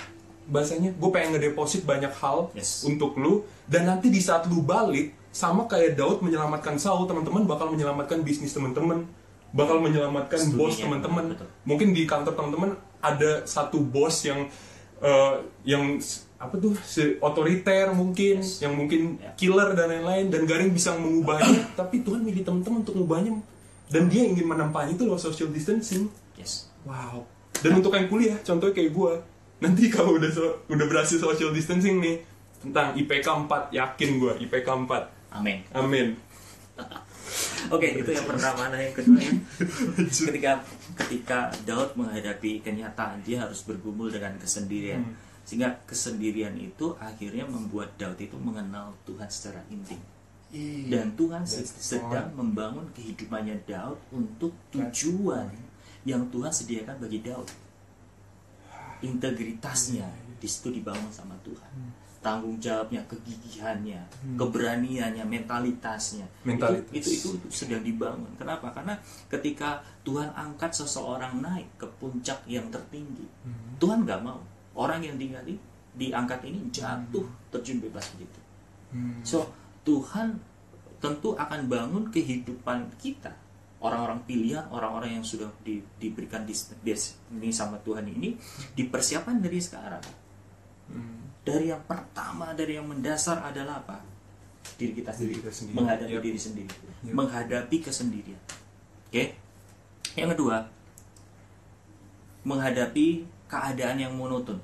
[0.44, 0.90] bahasanya?
[0.94, 2.82] Gue pengen ngedeposit banyak hal Yes.
[2.82, 3.42] untuk lu.
[3.64, 8.52] Dan nanti di saat lu balik sama kayak Daud menyelamatkan Saul teman-teman bakal menyelamatkan bisnis
[8.52, 9.06] teman-teman.
[9.52, 11.24] Bakal menyelamatkan Setuju, bos ya, teman-teman.
[11.62, 14.48] mungkin di kantor teman-teman ada satu bos yang
[14.98, 15.98] eh, yang
[16.38, 18.58] apa tuh se- otoriter mungkin Yes.
[18.60, 19.30] yang mungkin Ya.
[19.34, 20.26] killer dan lain-lain.
[20.28, 21.74] Dan Garing bisa mengubahnya.
[21.74, 23.34] Tapi Tuhan milih teman-teman untuk mengubahnya
[23.88, 26.72] dan dia ingin menampaknya itu lewat social distancing yes.
[26.82, 27.24] Wow.
[27.62, 29.12] Dan untuk yang kuliah contohnya kayak gue
[29.62, 32.18] nanti kalau udah so- udah berhasil social distancing nih
[32.58, 35.58] tentang IPK 4 yakin gue IPK 4 amin.
[35.74, 36.18] Amin.
[37.70, 38.68] Oke, itu yang pertama.
[38.68, 39.32] Nah, yang kedua ya,
[40.28, 40.52] ketika
[41.04, 45.00] ketika Daud menghadapi kenyataan dia harus bergumul dengan kesendirian.
[45.00, 45.14] Hmm.
[45.42, 49.98] Sehingga kesendirian itu akhirnya membuat Daud itu mengenal Tuhan secara intim.
[50.92, 55.48] Dan Tuhan sedang membangun kehidupannya Daud untuk tujuan
[56.02, 57.48] yang Tuhan sediakan bagi Daud.
[59.02, 60.06] Integritasnya
[60.38, 61.72] di situ dibangun sama Tuhan.
[62.22, 63.98] Tanggung jawabnya, kegigihannya,
[64.38, 66.22] keberaniannya, mentalitasnya.
[66.46, 66.94] Mentalitas.
[66.94, 68.30] Itu, itu, itu, sedang dibangun.
[68.38, 68.70] Kenapa?
[68.70, 68.94] Karena
[69.26, 73.26] ketika Tuhan angkat seseorang naik ke puncak yang tertinggi,
[73.82, 74.38] Tuhan nggak mau
[74.78, 75.58] orang yang tinggal di
[75.92, 78.40] diangkat ini jatuh terjun bebas begitu.
[79.26, 79.50] So
[79.82, 80.38] Tuhan
[81.02, 83.34] tentu akan bangun kehidupan kita
[83.82, 88.38] orang-orang pilihan orang-orang yang sudah di- diberikan ini sama Tuhan ini
[88.72, 90.02] dipersiapkan dari sekarang.
[91.42, 93.98] Dari yang pertama dari yang mendasar adalah apa?
[94.78, 95.74] Diri kita Diri sendiri, kita sendiri.
[95.74, 96.22] menghadapi Yap.
[96.22, 96.70] diri sendiri,
[97.02, 97.12] Yap.
[97.12, 98.40] menghadapi kesendirian.
[99.10, 99.24] Oke.
[100.14, 100.56] Yang kedua,
[102.42, 103.06] menghadapi
[103.46, 104.58] keadaan yang monoton.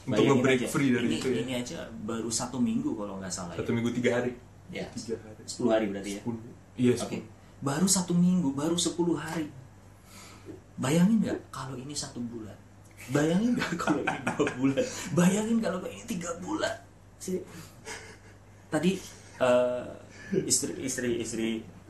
[0.00, 3.52] untuk nge-break free dari ini, itu ya Ini aja baru satu minggu kalau nggak salah
[3.54, 3.76] satu ya.
[3.78, 4.32] minggu tiga hari
[4.68, 6.20] Ya, tiga hari 10 hari berarti ya.
[6.20, 6.40] Sepuluh.
[6.74, 7.26] iya Oke, sepuluh.
[7.60, 9.46] Baru satu minggu, baru 10 hari.
[10.80, 12.56] Bayangin nggak kalau ini satu bulan?
[13.12, 14.84] Bayangin nggak kalau ini dua bulan?
[15.12, 16.72] Bayangin kalau ini tiga bulan?
[17.20, 17.44] Si-
[18.70, 18.96] Tadi
[19.36, 19.86] eh,
[20.46, 21.48] istri istri istri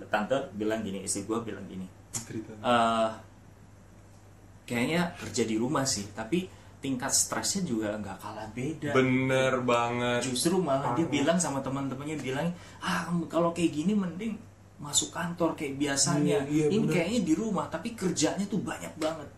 [0.08, 1.84] tante bilang gini, istri gua bilang gini,
[2.58, 3.10] eh
[4.64, 6.48] kayaknya kerja di rumah sih, tapi
[6.80, 8.90] tingkat stresnya juga nggak kalah beda.
[8.96, 12.48] bener banget Justru malah dia bilang sama teman-temannya bilang,
[12.80, 14.40] ah kalau kayak gini mending
[14.80, 16.40] masuk kantor kayak biasanya.
[16.48, 16.92] Iya, iya, Ini bener.
[16.96, 19.28] kayaknya di rumah, tapi kerjanya tuh banyak banget.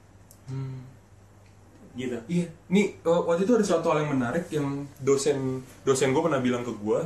[0.46, 0.78] Hmm.
[1.92, 2.16] Gitu.
[2.30, 6.40] Iya, nih uh, waktu itu ada suatu hal yang menarik yang dosen dosen gue pernah
[6.40, 7.00] bilang ke gue.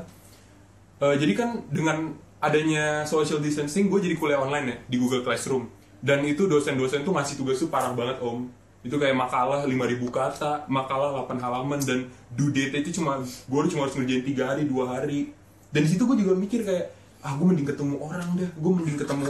[1.02, 5.66] Uh, jadi kan dengan adanya social distancing, gue jadi kuliah online ya di Google Classroom.
[5.98, 8.46] Dan itu dosen-dosen tuh ngasih tugas tuh parah banget om.
[8.86, 13.90] Itu kayak makalah 5000 kata, makalah 8 halaman dan due date itu cuma gue cuma
[13.90, 15.20] harus ngerjain 3 hari, 2 hari.
[15.74, 18.96] Dan di situ gue juga mikir kayak ah gue mending ketemu orang deh, gue mending
[18.96, 19.26] ketemu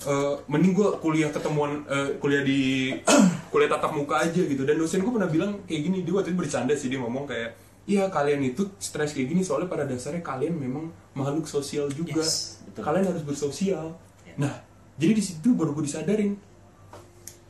[0.00, 2.92] eh, mending gue kuliah ketemuan eh, kuliah di
[3.52, 6.38] kuliah tatap muka aja gitu dan dosen gue pernah bilang kayak gini dia waktu itu
[6.38, 7.56] bercanda sih dia ngomong kayak
[7.88, 12.60] iya kalian itu stres kayak gini soalnya pada dasarnya kalian memang makhluk sosial juga Yes,
[12.62, 12.82] betul.
[12.84, 14.34] kalian harus bersosial Ya.
[14.36, 14.54] nah
[14.94, 16.36] jadi di situ baru gue disadarin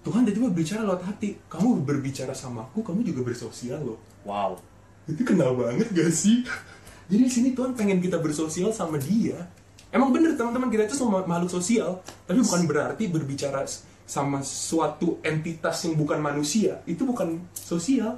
[0.00, 4.56] Tuhan tiba-tiba bicara lewat hati kamu berbicara sama aku kamu juga bersosial loh Wow.
[5.04, 6.44] itu kenal banget gak sih?
[7.10, 9.40] Jadi di sini Tuhan pengen kita bersosial sama dia.
[9.88, 13.64] Emang bener teman-teman kita itu semua makhluk sosial, tapi bukan berarti berbicara
[14.04, 18.16] sama suatu entitas yang bukan manusia itu bukan sosial.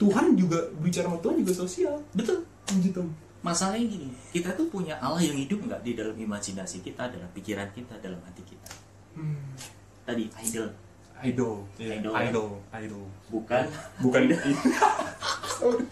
[0.00, 2.00] Tuhan juga bicara sama Tuhan juga sosial.
[2.16, 2.48] Betul.
[2.80, 3.04] Gitu.
[3.44, 7.68] Masalahnya gini, kita tuh punya Allah yang hidup nggak di dalam imajinasi kita, dalam pikiran
[7.72, 8.68] kita, dalam hati kita.
[9.16, 9.36] Hmm.
[10.04, 10.68] Tadi idol,
[11.20, 11.56] Idol.
[11.76, 12.12] Idol.
[12.16, 12.50] Idol.
[12.72, 13.04] Idol.
[13.28, 13.64] bukan
[14.00, 14.22] Bukan.
[15.60, 15.84] Sorry.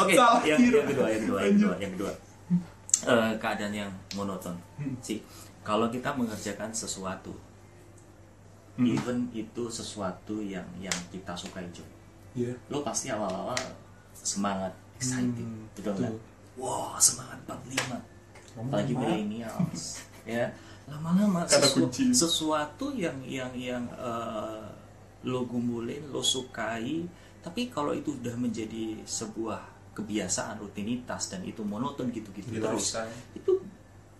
[0.00, 2.12] Oke, Salah yang, yang kedua, yang kedua, yang kedua, yang kedua.
[3.02, 4.52] Eh, keadaan yang monoton.
[4.76, 4.92] Hmm.
[4.98, 5.24] Sih,
[5.60, 7.32] kalau kita mengerjakan sesuatu,
[8.72, 8.86] Hmm.
[8.86, 11.90] even itu sesuatu yang yang kita sukai juga,
[12.32, 12.52] Iya.
[12.68, 13.56] lo pasti awal-awal
[14.12, 15.96] semangat, excited, Hmm, betul.
[15.98, 16.12] kan?
[16.56, 18.00] Wah, semangat 45
[18.50, 18.68] Lama-lama.
[18.68, 19.82] apalagi millennials,
[20.28, 20.44] ya.
[20.86, 22.10] Lama-lama sesu- kunci.
[22.10, 24.64] sesuatu yang yang yang eh,
[25.22, 27.04] lo gumulin, lo sukai,
[27.38, 29.60] tapi kalau itu udah menjadi sebuah
[30.00, 32.48] kebiasaan rutinitas dan itu monoton gitu-gitu.
[32.56, 32.96] Terus
[33.36, 33.52] itu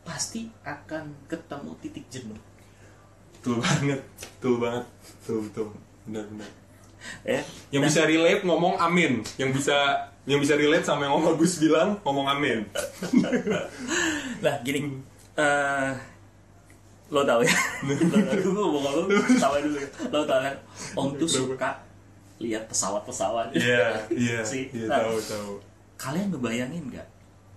[0.04, 2.40] pasti akan ketemu titik jenuh.
[3.40, 4.00] Betul banget
[4.36, 4.84] betul banget.
[5.24, 5.66] Betul betul.
[6.04, 6.50] Benar benar.
[7.24, 7.40] Ya.
[7.72, 9.24] Yang bisa relate ngomong amin.
[9.40, 9.76] Yang bisa
[10.28, 12.60] yang bisa relate sama yang Om Agus bilang ngomong amin.
[14.40, 14.88] Nah, gini.
[15.36, 15.92] eh
[17.10, 17.52] lo tau ya?
[18.40, 19.04] Gue ngomong lo
[19.36, 19.88] tahu dulu ya.
[20.12, 20.56] Lo tau kan?
[20.96, 21.70] Om tuh suka
[22.40, 23.52] lihat pesawat-pesawat.
[23.52, 25.50] iya iya iya Nah, tahu tahu
[26.00, 27.08] Kalian ngebayangin nggak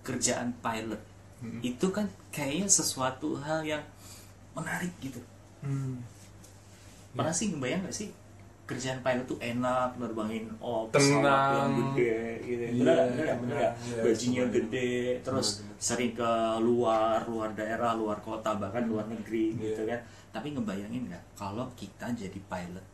[0.04, 1.00] kerjaan pilot
[1.40, 1.60] Hmm.
[1.60, 3.84] itu kan kayaknya sesuatu hal yang
[4.54, 5.20] menarik gitu.
[5.60, 6.00] Hmm.
[7.12, 8.16] Pernah sih ngebayang nggak sih
[8.64, 11.20] kerjaan pilot tuh enak nerbangin oh pesawat
[11.54, 12.64] yang gede gitu.
[12.64, 12.96] Iya, Bener nggak?
[12.96, 13.12] Bener?
[13.12, 13.56] Bener bener.
[13.60, 13.74] nggak?
[13.78, 14.56] Iya, Gajinya bener.
[14.56, 15.84] gede, terus Bener, bener.
[15.84, 19.60] sering ke luar, luar daerah, luar kota, bahkan luar negeri Iya.
[19.66, 20.00] gitu kan.
[20.32, 22.86] Tapi ngebayangin nggak kalau kita jadi pilot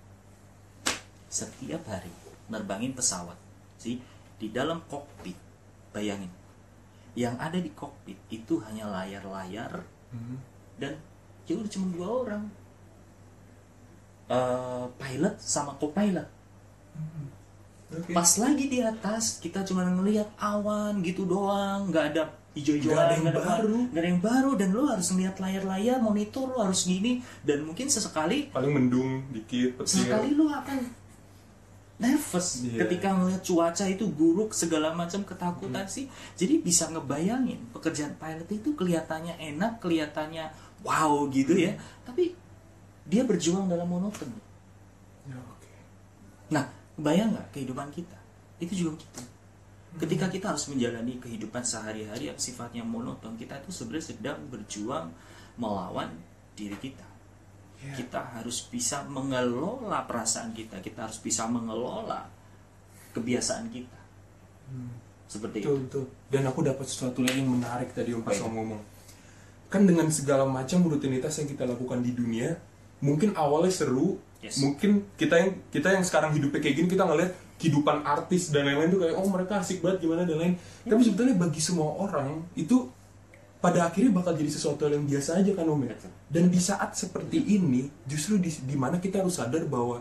[1.29, 2.09] setiap hari
[2.47, 3.37] nerbangin pesawat
[3.77, 4.01] sih
[4.39, 5.35] di dalam kokpit.
[5.91, 6.31] Bayangin.
[7.13, 10.41] Yang ada di kokpit itu hanya layar-layar Hmm.
[10.81, 10.97] dan
[11.45, 12.43] ya udah cuma dua orang.
[14.29, 16.27] Eh, pilot sama co-pilot.
[17.89, 18.13] Oke.
[18.13, 21.89] pas lagi di atas kita cuma ngelihat awan gitu doang.
[21.89, 22.23] Nggak ada
[22.53, 23.77] hijau-hijauan Nggak ada yang nggak baru.
[23.89, 24.51] nggak ada yang baru.
[24.53, 27.17] Dan lo harus ngeliat layar-layar monitor lo harus gini.
[27.41, 30.77] Dan mungkin sesekali paling mendung dikit petir sesekali lo akan
[31.99, 32.87] nervous Iya.
[32.87, 36.07] ketika ngeliat cuaca itu buruk segala macam ketakutan sih
[36.39, 40.47] jadi bisa ngebayangin pekerjaan pilot itu kelihatannya enak kelihatannya
[40.81, 41.75] wow gitu ya
[42.07, 42.31] tapi
[43.03, 44.31] dia berjuang dalam monoton
[45.27, 45.69] Ya, oke.
[46.49, 46.65] Nah,
[46.97, 48.17] bayang nggak kehidupan kita?
[48.57, 49.21] Itu juga gitu.
[49.97, 55.13] Ketika kita harus menjalani kehidupan sehari-hari yang sifatnya monoton, kita itu sebenarnya sedang berjuang
[55.57, 56.09] melawan
[56.57, 57.05] diri kita.
[57.79, 57.95] Ya.
[57.95, 62.27] Kita harus bisa mengelola perasaan kita, kita harus bisa mengelola
[63.15, 63.99] kebiasaan kita.
[65.29, 65.83] Seperti betul itu.
[65.85, 68.81] betul dan aku dapat sesuatu lagi yang menarik tadi om pas om ngomong
[69.69, 72.57] kan dengan segala macam rutinitas yang kita lakukan di dunia
[73.05, 74.63] mungkin awalnya seru Yes.
[74.63, 78.87] mungkin kita yang kita yang sekarang hidupnya kayak gini kita ngeliat kehidupan artis dan lain-lain
[78.87, 80.53] tuh kayak oh mereka asik banget gimana dan lain
[80.87, 82.87] tapi sebetulnya bagi semua orang itu
[83.59, 85.91] pada akhirnya bakal jadi sesuatu yang biasa aja kan om ya?
[86.31, 89.99] Dan di saat seperti ini justru di, mana kita harus sadar bahwa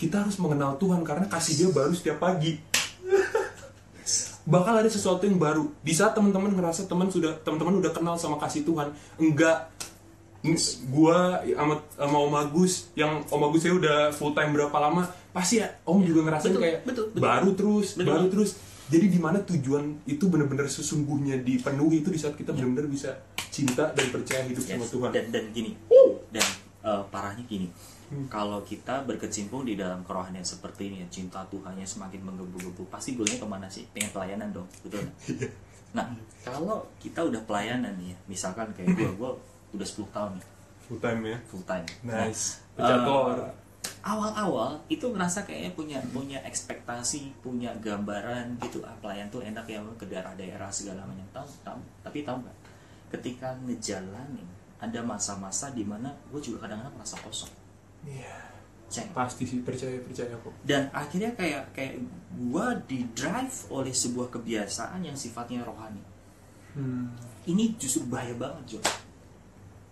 [0.00, 2.56] kita harus mengenal Tuhan karena kasih dia baru setiap pagi.
[4.54, 5.68] Bakal ada sesuatu yang baru.
[5.84, 9.68] Di saat teman-teman ngerasa teman sudah teman-teman udah kenal sama kasih Tuhan enggak.
[10.88, 15.04] Gua sama, sama Om Agus yang Om Agus saya udah full time berapa lama
[15.36, 17.20] pasti ya Om juga ngerasain Betul, kayak betul, betul.
[17.20, 18.08] baru terus Betul.
[18.08, 18.50] baru terus
[18.90, 23.14] jadi di mana tujuan itu benar-benar sesungguhnya dipenuhi itu di saat kita benar-benar bisa
[23.48, 24.92] cinta dan percaya hidup sama Yes.
[24.92, 25.72] Tuhan Dan dan gini.
[26.34, 26.46] Dan
[26.82, 27.70] eh, parahnya gini.
[28.26, 33.38] Kalau kita berkecimpung di dalam kerohanian seperti ini, ya, cinta Tuhannya semakin menggebu-gebu, pasti goalnya
[33.38, 33.86] ke mana sih?
[33.94, 35.14] Pengen pelayanan dong, betul nggak?
[35.94, 36.10] Nah,
[36.42, 39.30] kalau kita udah pelayanan nih, ya, misalkan kayak gue, gue
[39.78, 40.46] udah 10 tahun nih,
[40.90, 41.86] full time ya full time.
[42.02, 43.38] nice Nah, pecah eh, telur
[44.00, 49.80] awal-awal itu ngerasa kayaknya punya punya ekspektasi, punya gambaran gitu, ah, pelayan tuh enak ya
[49.96, 51.26] ke daerah-daerah segala macam.
[51.32, 51.80] Tahu, tahu.
[52.04, 52.56] Tapi tahu nggak?
[53.10, 54.48] Ketika ngejalanin,
[54.80, 57.52] ada masa-masa di mana gue juga kadang-kadang merasa kosong.
[58.08, 58.50] Iya
[58.90, 59.14] Ceng.
[59.14, 62.02] pasti sih percaya percaya kok Dan akhirnya kayak kayak
[62.34, 66.02] gue di drive oleh sebuah kebiasaan yang sifatnya rohani.
[66.74, 67.06] hmm.
[67.46, 68.80] Ini justru bahaya banget, Jo.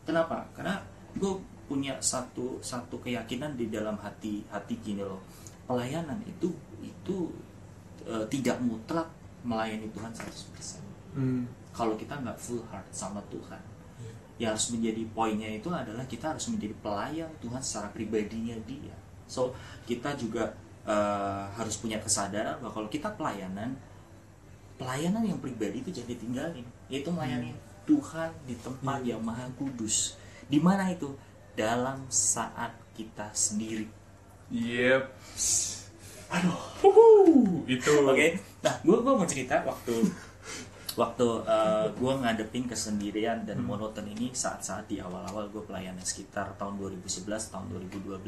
[0.03, 0.44] Kenapa?
[0.53, 0.83] Karena
[1.14, 1.33] gue
[1.69, 5.21] punya satu satu keyakinan di dalam hati hati gini loh.
[5.69, 6.49] Pelayanan itu
[6.81, 7.29] itu
[8.09, 9.07] eh, tidak mutlak
[9.45, 10.81] melayani Tuhan 100%.
[11.15, 11.45] Hmm.
[11.77, 13.61] Kalau kita nggak full heart sama Tuhan,
[13.99, 14.13] Iya.
[14.41, 18.97] yang harus menjadi poinnya itu adalah kita harus menjadi pelayan Tuhan secara pribadinya dia.
[19.29, 19.53] So
[19.85, 20.57] kita juga
[20.89, 23.77] eh, harus punya kesadaran bahwa kalau kita pelayanan,
[24.81, 27.53] pelayanan yang pribadi itu jadi tinggalin, yaitu melayani
[27.85, 30.17] Tuhan di tempat yang maha kudus.
[30.49, 31.13] Di mana itu?
[31.59, 33.90] Dalam saat kita sendiri.
[34.49, 35.03] Yep.
[36.31, 36.61] Aduh.
[37.66, 37.92] Itu.
[38.05, 38.27] Oke,
[38.61, 39.94] nah gue gue mau cerita waktu
[40.94, 41.27] waktu
[41.92, 47.66] gue ngadepin kesendirian dan monoton ini saat-saat di awal-awal gue pelayanan sekitar tahun 2011 tahun
[47.92, 48.23] 2012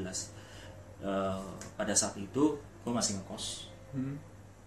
[1.00, 4.20] Eh, pada saat itu gue masih ngekos Hmm.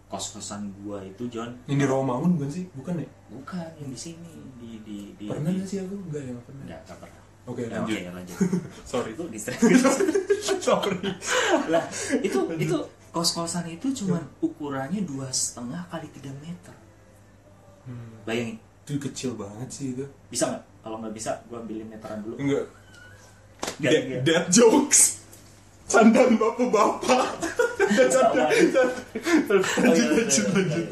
[0.06, 2.66] kos kosan gue itu John Ini di Rawamangun bukan sih?
[2.74, 3.08] Bukan ya?
[3.30, 5.94] bukan yang di sini di di di Pernah di- sih aku?
[5.96, 6.64] Enggak ya, nggak pernah.
[6.66, 7.92] Nggak, nggak pernah Oke, Ya, lanjut.
[7.94, 8.38] oke lanjut
[8.90, 9.10] Sorry.
[9.12, 9.60] itu distrek
[10.64, 11.00] Sorry.
[11.68, 11.84] lah
[12.18, 12.78] itu itu
[13.10, 16.72] kos kosan itu cuman ukurannya dua setengah kali tiga meter
[17.84, 18.16] Hmm.
[18.24, 20.08] bayangin Itu kecil banget sih itu.
[20.28, 22.64] bisa nggak kalau nggak bisa gue ambilin meteran dulu Enggak.
[23.78, 24.22] Nggak, That, nggak.
[24.26, 25.00] that jokes.
[25.92, 27.28] Candaan bapak-bapak.
[27.84, 28.64] Lanjut
[29.44, 30.88] Oh, iya, lanjut iya, lanjut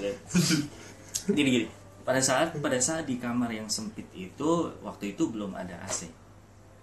[1.37, 1.67] iya,
[2.01, 6.11] pada saat pada saat di kamar yang sempit itu waktu itu belum ada AC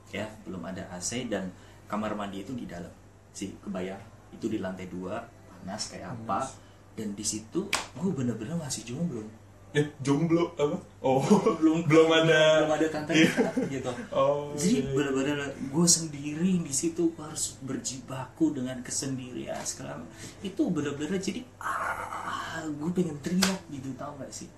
[0.09, 1.53] ya belum ada AC dan
[1.85, 2.90] kamar mandi itu di dalam.
[3.33, 4.01] Sih kebayang?
[4.33, 6.44] Itu di lantai dua panas kayak apa.
[6.92, 9.23] Dan di situ gue bener-bener masih jomblo.
[9.71, 10.81] Eh jomblo apa?
[11.05, 11.21] Oh
[11.61, 13.53] belum belum ada belum ada tante Iya.
[13.68, 13.90] gitu.
[14.11, 14.94] Oh jadi iya, iya.
[14.97, 20.09] benar-benar gue sendiri di situ harus berjibaku dengan kesendirian sekarang
[20.40, 24.49] itu benar-benar jadi ah gue pengen teriak gitu tau gak sih?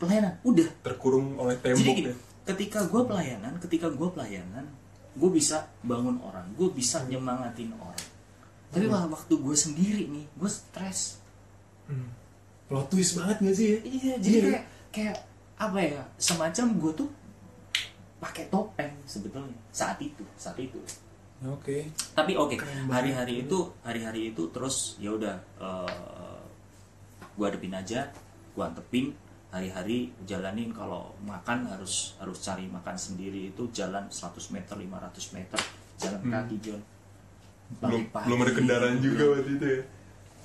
[0.00, 0.68] Pelayanan udah.
[0.80, 4.66] Terkurung oleh jadi tembok gini ya ketika gue pelayanan ketika gue pelayanan
[5.12, 8.00] gue bisa bangun orang gue bisa nyemangatin orang
[8.70, 11.18] tapi malah waktu gue sendiri nih gue stres
[11.84, 12.06] Hmm.
[12.66, 14.42] plot twist banget gak sih ya iya jadi Iya.
[14.46, 15.16] kayak kayak
[15.58, 17.08] apa ya semacam gue tuh
[18.16, 20.78] pakai topeng sebetulnya saat itu saat itu
[21.42, 21.78] oke
[22.14, 22.86] tapi oke banget.
[22.86, 26.38] hari-hari itu hari-hari itu terus ya udah eh,
[27.34, 28.06] gua hadepin aja
[28.52, 29.18] gua antepin
[29.50, 34.86] hari-hari jalanin kalau makan harus harus cari makan sendiri itu jalan 100 meter 500
[35.32, 35.58] meter
[35.96, 36.32] jalan Hmm.
[36.32, 36.82] kaki John
[37.76, 39.80] belum belum ada kendaraan juga belum- waktu itu ya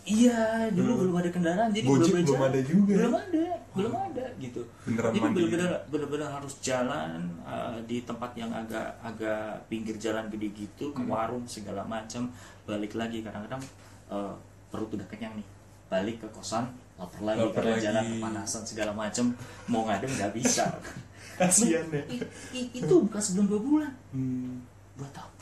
[0.06, 0.40] iya
[0.70, 1.00] dulu Hmm.
[1.02, 2.46] belum ada kendaraan jadi Gojek belum jalan.
[2.48, 2.98] ada juga ya?
[3.00, 3.44] belum ada
[3.76, 5.36] belum ada gitu Beneran jadi mandiri.
[5.44, 7.10] bener-bener bener-bener harus jalan
[7.44, 11.10] uh, di tempat yang agak agak pinggir jalan gede gitu ke Hmm.
[11.10, 12.30] warung segala macam
[12.64, 13.62] balik lagi kadang-kadang
[14.08, 14.34] uh,
[14.68, 15.48] perut udah kenyang nih
[15.88, 16.66] balik ke kosan
[16.96, 17.84] lapar lagi Lapar karena lagi.
[17.84, 19.26] jalan kepanasan segala macam
[19.68, 20.66] mau ngadem nggak bisa.
[21.40, 23.92] Kasian ya I- i- itu bukan sebelum dua bulan.
[24.10, 24.64] Hmm.
[24.96, 25.34] dua tahun.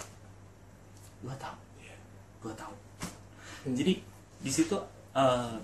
[1.21, 1.59] Dua tahun.
[1.77, 1.95] Iya.
[2.39, 2.77] dua tahun.
[3.69, 3.93] Jadi
[4.39, 4.75] di situ
[5.13, 5.55] eh,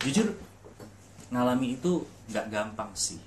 [0.00, 0.32] jujur
[1.28, 3.20] ngalami itu nggak gampang sih.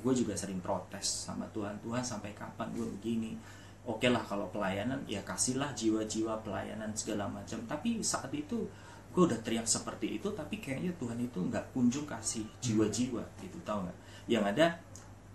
[0.00, 3.38] Gue juga sering protes sama Tuhan Tuhan sampai kapan gue begini?
[3.86, 8.66] Oke lah kalau pelayanan ya kasihlah jiwa-jiwa pelayanan segala macam tapi saat itu
[9.16, 13.80] gue udah teriak seperti itu tapi kayaknya Tuhan itu nggak kunjung kasih jiwa-jiwa gitu tau
[13.80, 13.98] nggak?
[14.28, 14.66] Yang ada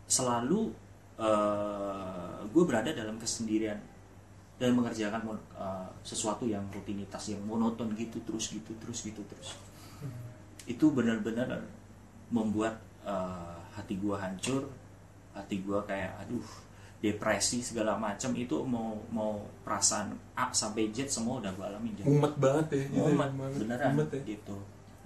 [0.06, 0.70] selalu
[2.50, 3.78] gue berada dalam kesendirian
[4.62, 5.26] dan mengerjakan
[5.58, 9.58] eh, sesuatu yang rutinitas yang monoton gitu terus gitu terus gitu terus.
[10.70, 11.66] Itu benar-benar
[12.30, 14.70] membuat eh, hati gua hancur
[15.34, 16.46] hati gua kayak aduh
[17.02, 22.06] depresi segala macam itu mau mau perasaan A sampai Z semua udah gua alami jadi
[22.08, 24.22] umat banget ya gitu ya, beneran ya.
[24.24, 24.58] gitu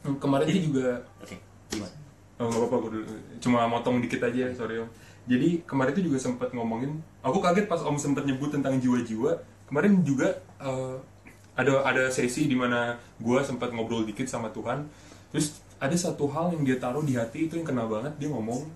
[0.05, 1.35] Hmm, kemarin Jadi- itu juga oke
[1.71, 1.95] gimana
[2.35, 3.05] Oh nggak apa-apa, gue dulu.
[3.39, 4.91] cuma motong dikit aja, sorry om.
[5.23, 9.39] Jadi kemarin itu juga sempat ngomongin, aku kaget pas om sempat nyebut tentang jiwa-jiwa.
[9.65, 10.95] Kemarin juga eh,
[11.55, 14.83] ada ada sesi di mana gue sempat ngobrol dikit sama Tuhan.
[15.31, 18.11] Terus ada satu hal yang dia taruh di hati itu yang kena banget.
[18.19, 18.67] Dia ngomong,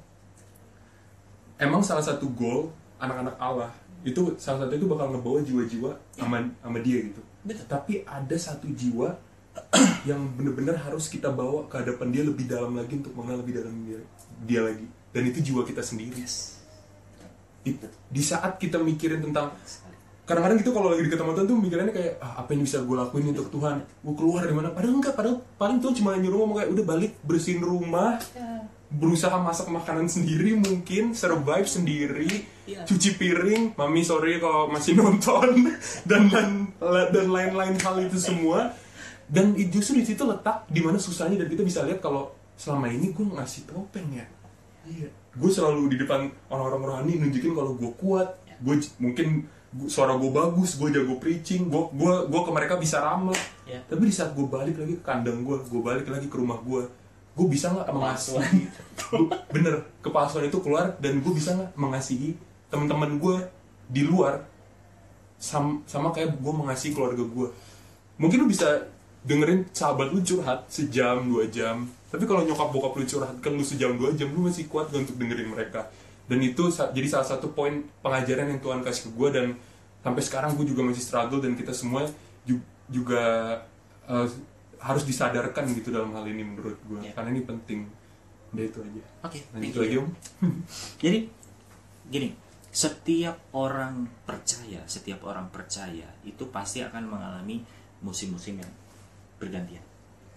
[1.60, 3.72] emang salah satu goal anak-anak Allah
[4.04, 7.22] itu salah satu itu bakal ngebawa jiwa-jiwa sama sama dia gitu.
[7.44, 7.66] Betul.
[7.68, 9.16] Tapi ada satu jiwa
[10.10, 13.76] yang benar-benar harus kita bawa ke hadapan dia lebih dalam lagi untuk mengenal lebih dalam
[13.84, 14.00] dia,
[14.48, 14.88] dia lagi.
[15.12, 16.16] Dan itu jiwa kita sendiri.
[16.24, 16.64] yes.
[17.60, 17.76] Di,
[18.08, 19.52] di saat kita mikirin tentang
[20.24, 23.36] kadang-kadang gitu kalau lagi sama Tuhan tuh mikirannya kayak ah, apa yang bisa gue lakuin
[23.36, 23.84] untuk Tuhan?
[24.00, 24.72] Gue keluar dari mana?
[24.72, 28.16] Padahal enggak padahal paling Tuhan cuma nyuruh ngomong kayak udah balik bersihin rumah
[28.90, 32.30] berusaha masak makanan sendiri mungkin survive sendiri
[32.66, 32.86] Iya.
[32.86, 35.74] cuci piring mami sorry kalau masih nonton
[36.10, 36.70] dan dan
[37.10, 38.74] dan lain-lain hal itu semua.
[39.26, 43.10] Dan justru di situ letak di mana susahnya dan kita bisa lihat kalau selama ini
[43.10, 44.26] gue ngasih topeng ya.
[44.84, 45.10] Iya.
[45.32, 49.28] Gue selalu di depan orang-orang rohani nunjukin kalau gue kuat gue j- mungkin
[49.72, 53.38] gua- suara gue bagus gue jago preaching gue gue gue ke mereka bisa ramah.
[53.64, 53.82] Ya.
[53.84, 56.90] tapi di saat gue balik lagi ke kandang gue gue balik lagi ke rumah gue
[57.40, 58.68] gue bisa nggak mengasihi
[59.48, 62.36] bener kepalsuan itu keluar dan gue bisa nggak mengasihi
[62.68, 63.38] teman-teman gue
[63.88, 64.44] di luar
[65.40, 67.48] sam- sama kayak gue mengasihi keluarga gue
[68.20, 68.68] mungkin lu bisa
[69.24, 71.84] dengerin sahabat lu curhat sejam dua jam.
[72.10, 75.04] Tapi kalau nyokap bokap lu curhat kan lu sejam dua jam lu masih kuat gak
[75.08, 75.92] untuk dengerin mereka.
[76.30, 79.48] Dan itu jadi salah satu poin pengajaran yang Tuhan kasih ke gue dan
[80.00, 82.08] sampai sekarang gue juga masih struggle dan kita semua
[82.48, 83.60] ju- juga
[84.08, 84.28] eh,
[84.80, 87.12] harus disadarkan gitu dalam hal ini menurut gue Ya.
[87.12, 87.80] karena ini penting
[88.50, 89.82] udah itu aja oke lanjut thank you.
[89.84, 90.08] lagi om
[91.04, 91.20] Jadi
[92.10, 92.30] gini,
[92.70, 97.62] setiap orang percaya, setiap orang percaya itu pasti akan mengalami
[98.02, 98.72] musim-musim yang
[99.38, 99.84] bergantian.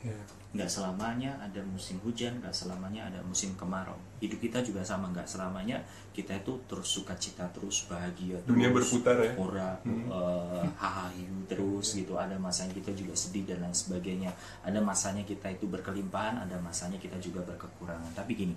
[0.05, 0.19] Ya.
[0.53, 3.97] Nggak selamanya ada musim hujan, nggak selamanya ada musim kemarau.
[4.21, 5.81] Hidup kita juga sama, nggak selamanya
[6.13, 8.53] kita itu terus sukacita terus bahagia terus.
[8.53, 9.33] Dunia berputar ya.
[9.41, 10.13] Ora, Hmm.
[10.83, 12.21] hahayu terus gitu.
[12.21, 14.29] Ada masanya kita juga sedih dan lain sebagainya.
[14.61, 18.13] Ada masanya kita itu berkelimpahan, ada masanya kita juga berkekurangan.
[18.13, 18.55] Tapi gini,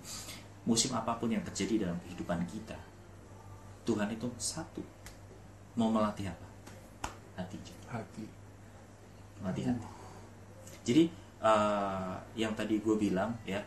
[0.67, 2.75] musim apa pun yang terjadi dalam kehidupan kita,
[3.87, 4.83] Tuhan itu satu
[5.79, 6.47] mau melatih apa?
[7.39, 8.23] Hati, hati
[9.43, 9.87] melatih hati.
[10.87, 11.03] jadi
[11.45, 13.61] eh, yang tadi gue bilang ya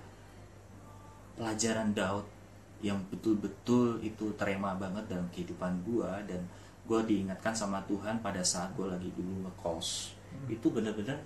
[1.39, 2.27] pelajaran Daud
[2.83, 6.43] yang betul-betul itu terema banget dalam kehidupan gue dan
[6.87, 10.19] gue diingatkan sama Tuhan pada saat gue lagi dulu ngekos.
[10.51, 11.19] Itu bener-bener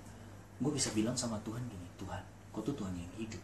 [0.61, 2.23] gue bisa bilang sama Tuhan gini Tuhan
[2.53, 3.41] kau tuh Tuhan yang hidup.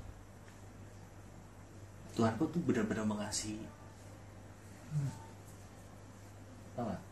[2.12, 3.64] Tuhan kau tuh benar-benar mengasihi.
[6.76, 7.02] Tahu nggak?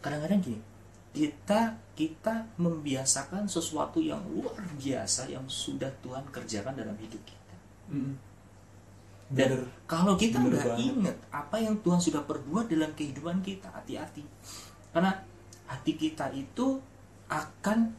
[0.00, 0.60] kadang-kadang gini
[1.10, 7.38] kita kita membiasakan sesuatu yang luar biasa yang sudah Tuhan kerjakan dalam hidup kita
[7.90, 8.14] Mm.
[9.30, 9.62] dan Bener.
[9.84, 14.22] kalau kita nggak ingat apa yang Tuhan sudah perbuat dalam kehidupan kita, hati-hati.
[14.90, 15.10] Karena
[15.66, 16.78] hati kita itu
[17.26, 17.90] akan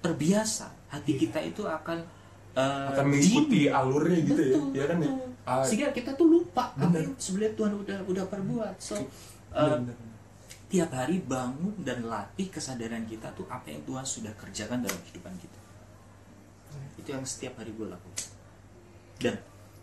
[0.00, 2.04] terbiasa, hati kita itu akan
[2.52, 5.12] eh, akan mengikuti alurnya gitu Betul, ya ya kan ya.
[5.42, 8.74] Ah, Sehingga kita tuh lupa apa yang sebenarnya Tuhan udah udah perbuat.
[8.76, 8.96] So
[9.50, 9.96] bener, bener.
[10.72, 15.36] Tiap hari bangun dan latih kesadaran kita tuh apa yang Tuhan sudah kerjakan dalam kehidupan
[15.36, 15.60] kita.
[16.96, 18.32] Itu yang setiap hari gue lakukan.
[19.20, 19.36] Dan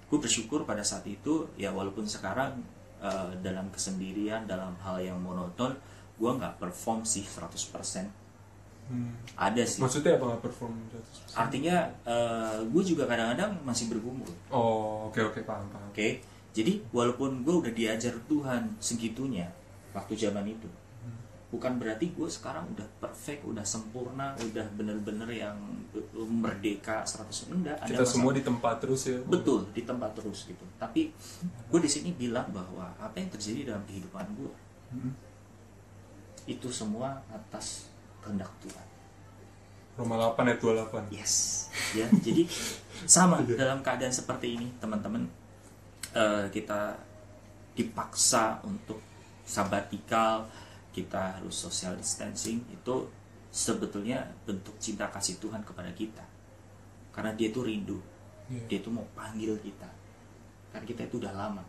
[0.09, 2.65] gue bersyukur pada saat itu ya walaupun sekarang
[2.97, 5.77] eh, dalam kesendirian dalam hal yang monoton
[6.17, 8.27] gue nggak perform sih 100%
[8.89, 9.13] Hmm.
[9.37, 11.37] ada sih maksudnya apa nggak perform 100%?
[11.37, 11.93] artinya
[12.73, 16.25] gue juga kadang-kadang masih bergumul oh oke oke paham paham Oke,
[16.57, 19.53] jadi walaupun gue udah diajar Tuhan segitunya
[19.93, 20.65] waktu zaman itu,
[21.49, 25.57] bukan berarti gue sekarang udah perfect, udah sempurna, udah bener-bener yang
[26.15, 27.77] merdeka 100 enggak.
[27.79, 30.61] Ada kita masa- semua di tempat terus ya betul di tempat terus gitu.
[30.77, 31.09] Tapi
[31.65, 34.53] gue di sini bilang bahwa apa yang terjadi dalam kehidupan gue
[34.89, 35.13] Hmm.
[36.45, 37.89] itu semua atas
[38.19, 38.85] kehendak Tuhan.
[39.95, 42.07] Roma 8 ayat 28 Yes, ya.
[42.15, 42.47] Jadi
[43.03, 45.27] sama dalam keadaan seperti ini, teman-teman,
[46.11, 46.95] eh, kita
[47.73, 48.97] dipaksa untuk
[49.43, 50.47] sabatikal,
[50.99, 52.95] kita harus social distancing itu
[53.49, 56.21] sebetulnya bentuk cinta kasih Tuhan kepada kita.
[57.09, 57.97] Karena dia itu rindu,
[58.49, 58.65] Iya.
[58.67, 59.87] dia itu mau panggil kita.
[60.69, 61.63] Karena kita itu udah lama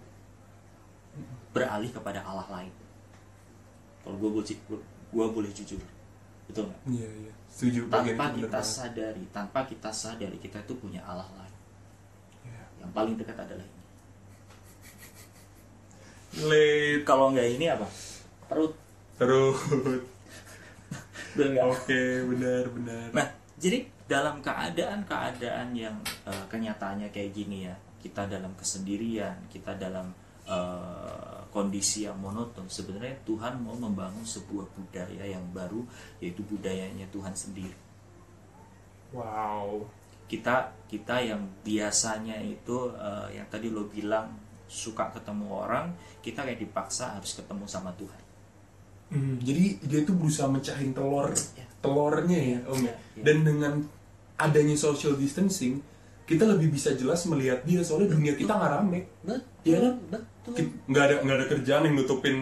[1.50, 2.74] beralih kepada Allah lain.
[4.02, 4.46] Kalau gue boleh,
[5.10, 5.80] gue boleh jujur,
[6.46, 6.82] betul nggak?
[6.90, 8.66] iya iya setuju tanpa bener kita banget.
[8.70, 11.54] sadari tanpa kita sadari kita itu punya Allah lain
[12.46, 12.62] Iya.
[12.78, 13.66] yang paling dekat adalah
[16.30, 16.62] ini
[17.02, 17.86] kalau nggak ini apa
[18.46, 18.74] perut
[19.20, 19.60] terus.
[21.70, 23.06] Oke benar benar.
[23.12, 23.26] Nah
[23.60, 25.94] jadi dalam keadaan-keadaan yang
[26.26, 30.10] eh, kenyataannya kayak gini ya kita dalam kesendirian kita dalam
[30.48, 35.84] eh, kondisi yang monoton sebenarnya Tuhan mau membangun sebuah budaya yang baru
[36.18, 37.76] yaitu budayanya Tuhan sendiri.
[39.12, 39.84] Wow.
[40.26, 44.32] Kita kita yang biasanya itu eh, yang tadi lo bilang
[44.70, 45.90] suka ketemu orang
[46.22, 48.29] kita kayak dipaksa harus ketemu sama Tuhan
[49.10, 51.66] Hmm, jadi dia tuh berusaha mecahin telur Ya.
[51.80, 52.94] telurnya ya om Ya, ya.
[53.12, 53.22] ya.
[53.22, 53.72] dan dengan
[54.36, 55.82] adanya social distancing
[56.22, 59.94] kita lebih bisa jelas melihat dia soalnya dunia kita nggak rame betul Iya kan?
[60.06, 60.52] betul
[60.86, 62.36] nggak ada nggak ada kerjaan yang nutupin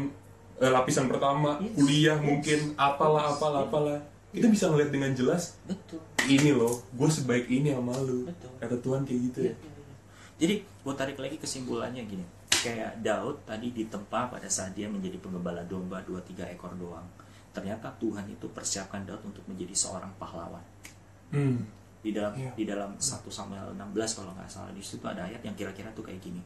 [0.56, 1.72] eh, lapisan pertama Yes.
[1.72, 2.26] kuliah Yes.
[2.26, 3.32] mungkin apalah Yes.
[3.34, 3.98] apalah apalah
[4.28, 8.52] kita bisa ngeliat dengan jelas betul ini loh gue sebaik ini sama lu Betul.
[8.58, 9.96] kata Tuhan kayak gitu ya Iya, iya, iya.
[10.36, 12.24] jadi gue tarik lagi kesimpulannya gini
[12.62, 17.06] kayak Daud tadi ditempa pada saat dia menjadi penggembala domba dua tiga ekor doang.
[17.54, 20.62] Ternyata Tuhan itu persiapkan Daud untuk menjadi seorang pahlawan.
[21.28, 21.60] Hmm.
[21.98, 22.54] di dalam Iya.
[22.54, 24.70] di dalam 1 Samuel 16 kalau nggak salah.
[24.70, 26.38] Di situ ada ayat yang kira-kira tuh kayak gini.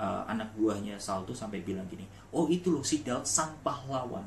[0.00, 4.24] Eh, anak buahnya Saul tuh sampai bilang gini oh itu loh si Daud sang pahlawan.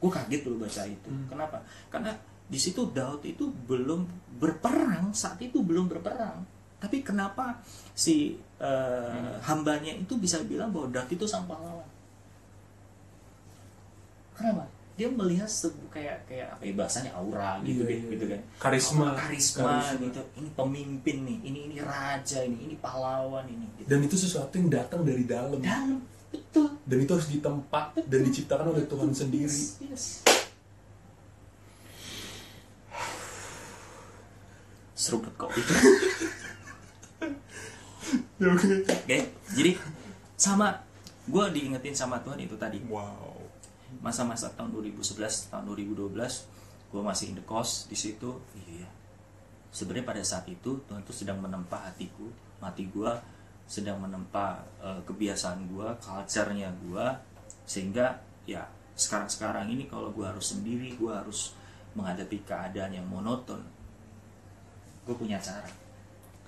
[0.00, 1.10] Gue kaget loh baca itu.
[1.12, 1.28] Hmm.
[1.28, 1.60] kenapa?
[1.92, 2.16] Karena
[2.48, 4.08] di situ Daud itu belum
[4.40, 7.58] berperang saat itu belum berperang tapi kenapa
[7.92, 11.86] si eh, hambanya itu bisa bilang bahwa Daud itu sang pahlawan?
[14.34, 14.64] Kenapa?
[14.94, 18.34] Dia melihat sebu kayak kayak apa ya bahasanya aura gitu Iya, deh, iya, gitu iya.
[18.34, 18.40] kan.
[18.58, 19.06] Karisma.
[19.10, 20.02] Aura, karisma, Karisma.
[20.06, 20.20] gitu.
[20.38, 23.86] Ini pemimpin nih ini ini raja ini ini pahlawan ini gitu.
[23.90, 25.58] dan itu sesuatu yang datang dari dalam.
[25.62, 26.66] Dalam betul.
[26.82, 29.46] Dan itu harus ditempa dan diciptakan oleh Tuhan sendiri.
[29.46, 30.04] Yes, yes.
[34.98, 35.34] seruput
[38.38, 38.92] kopi oke.
[39.04, 39.18] Oke,
[39.58, 39.72] jadi
[40.38, 40.78] sama
[41.26, 42.78] gue diingetin sama Tuhan itu tadi.
[42.86, 43.36] Wow.
[43.98, 46.14] Masa-masa tahun 2011 tahun 2012
[46.88, 48.38] gue masih in the cost di situ.
[48.54, 48.98] Iya
[49.72, 52.28] sebenarnya pada saat itu Tuhan tuh sedang menempa hatiku
[52.58, 53.12] mati gue
[53.68, 57.06] sedang menempa eh, kebiasaan gue culture-nya gue
[57.68, 58.16] sehingga
[58.48, 58.64] ya
[58.96, 61.52] sekarang-sekarang ini kalau gue harus sendiri gue harus
[61.92, 63.60] menghadapi keadaan yang monoton
[65.04, 65.68] gue punya cara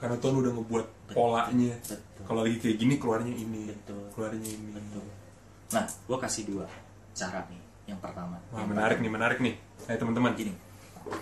[0.00, 1.72] karena Tuhan udah ngebuat polanya
[2.24, 4.02] kalau lagi kayak gini keluarnya ini Betul.
[4.16, 5.06] keluarnya ini Betul.
[5.70, 6.66] Nah, gue kasih dua
[7.14, 7.60] cara nih.
[7.86, 9.54] Yang pertama, wah yang menarik nih menarik nih
[9.86, 10.54] Ayo teman-teman gini,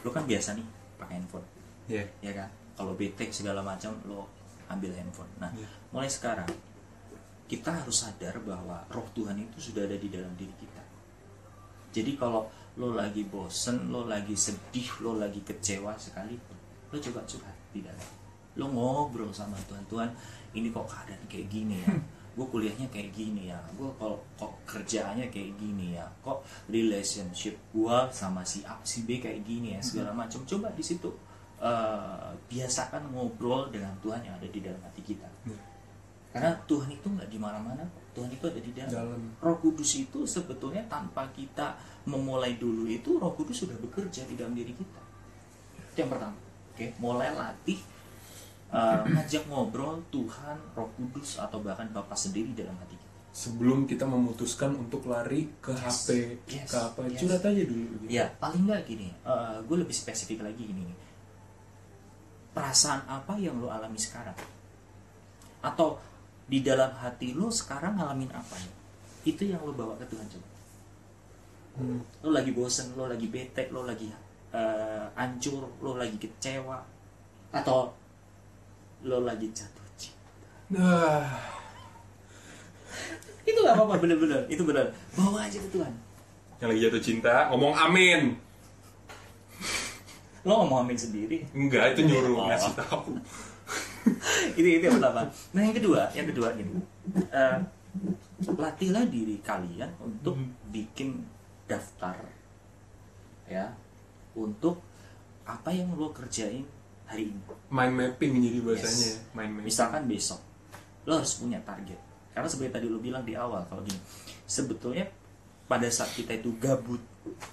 [0.05, 0.67] lu kan biasa nih
[0.97, 1.47] pakai handphone.
[1.89, 2.05] Iya.
[2.21, 4.29] ya kan kalau bete segala macam lo
[4.69, 5.65] ambil handphone nah Iya.
[5.89, 6.45] mulai sekarang
[7.49, 10.83] kita harus sadar bahwa roh Tuhan itu sudah ada di dalam diri kita
[11.89, 12.45] jadi kalau
[12.77, 16.57] lo lagi bosen lo lagi sedih lo lagi kecewa sekalipun
[16.93, 18.05] lo coba curhat di dalam
[18.59, 20.11] lo ngobrol sama Tuhan Tuhan
[20.53, 21.95] ini kok keadaan kayak gini ya
[22.39, 27.97] gue kuliahnya kayak gini ya gue kalau kok kerjaannya kayak gini ya kok relationship gue
[28.15, 31.11] sama si A si B kayak gini ya segala macam coba di situ
[31.59, 35.59] eh, biasakan ngobrol dengan Tuhan yang ada di dalam hati kita Iya.
[36.31, 37.83] karena Tuhan itu nggak di mana-mana.
[38.13, 38.93] Tuhan itu ada di dalam.
[38.93, 39.23] Dalam.
[39.41, 41.73] Roh Kudus itu sebetulnya tanpa kita
[42.05, 45.03] memulai dulu itu Roh Kudus sudah bekerja di dalam diri kita.
[45.95, 46.37] Itu yang pertama.
[46.77, 47.81] Oke, mulai latih
[48.71, 53.07] uh, ngajak ngobrol Tuhan, Roh Kudus atau bahkan Bapa sendiri dalam hati kita.
[53.29, 55.85] sebelum kita memutuskan untuk lari ke Yes.
[55.85, 56.09] HP
[56.49, 56.69] Yes.
[56.69, 57.19] ke apa Yes.
[57.23, 58.05] curhat aja dulu gitu.
[58.11, 59.09] Ya, paling nggak gini.
[59.63, 60.83] gue lebih spesifik lagi gini.
[62.51, 64.35] Perasaan apa yang lo alami sekarang?
[65.63, 66.01] Atau
[66.49, 68.75] di dalam hati lo sekarang ngalamin apa nih?
[69.29, 70.49] Itu yang lo bawa ke Tuhan coba.
[71.79, 72.01] Hmm.
[72.27, 74.11] Lo lagi bosen, lo lagi bete, lo lagi
[74.51, 76.81] eh, hancur, lo lagi kecewa,
[77.53, 77.93] atau
[79.01, 80.31] lo lagi jatuh cinta.
[80.71, 81.23] Nah,
[83.49, 84.45] Itu gak apa-apa, bener-bener.
[84.45, 84.93] Itu bener.
[85.15, 85.93] Bawa aja ke Tuhan.
[86.59, 88.35] yang lagi jatuh cinta ngomong amin.
[90.43, 91.47] Lo ngomong amin sendiri.
[91.55, 92.47] Enggak, itu nyuruh Oh.
[92.51, 93.15] ngasih tahu.
[94.59, 95.23] itu itu yang pertama.
[95.55, 96.75] Nah yang kedua, yang kedua gini,
[97.31, 97.57] Eh,
[98.45, 100.37] latihlah diri kalian untuk
[100.69, 101.25] bikin
[101.65, 102.17] daftar,
[103.47, 103.71] ya,
[104.35, 104.83] untuk
[105.45, 106.67] apa yang lo kerjain
[107.09, 107.41] hari ini.
[107.69, 109.33] Mind mapping jadi bahasanya, Yes.
[109.33, 109.67] mind mapping.
[109.67, 110.41] Misalkan besok,
[111.05, 111.99] lo harus punya target.
[112.31, 113.99] Karena seperti tadi lo bilang di awal, kalau gini,
[114.45, 115.09] sebetulnya
[115.65, 117.01] pada saat kita itu gabut,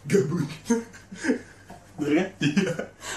[0.06, 0.46] Gabut.
[1.96, 2.28] bener kan?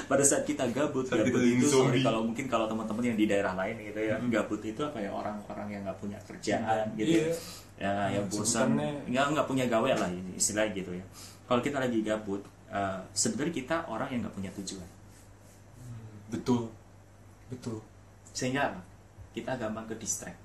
[0.07, 3.27] pada saat kita gabut, Saat gabut kita itu sorry, kalau mungkin kalau teman-teman yang di
[3.27, 7.35] daerah lain gitu ya, gabut itu apa ya orang-orang yang nggak punya kerjaan gitu, Iya.
[7.77, 8.69] ya yang Hmm, bosan,
[9.07, 11.05] nggak nggak punya gawe lah istilahnya gitu ya.
[11.47, 14.87] Kalau kita lagi gabut, eh, sebenarnya kita orang yang nggak punya tujuan,
[16.29, 16.69] Betul.
[17.49, 17.79] Betul.
[18.29, 18.81] sehingga apa?
[19.35, 20.39] kita gampang ke distract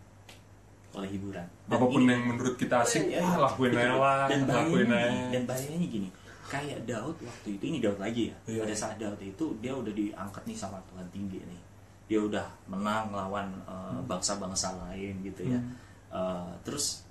[0.93, 1.45] oleh hiburan.
[1.65, 4.85] Dan Apa pun ini- yang menurut kita asik, Ya, ah, lakuin aja lah, dan lakuin
[4.85, 5.31] bahayanya aja.
[5.33, 6.09] dan bahayanya gini
[6.43, 8.61] kayak Daud waktu itu ini Daud lagi ya Iya.
[8.61, 11.61] pada saat Daud itu dia udah diangkat nih sama Tuhan tinggi nih
[12.05, 15.73] dia udah menang lawan uh, bangsa-bangsa lain gitu ya Hmm.
[16.13, 17.01] Uh, terus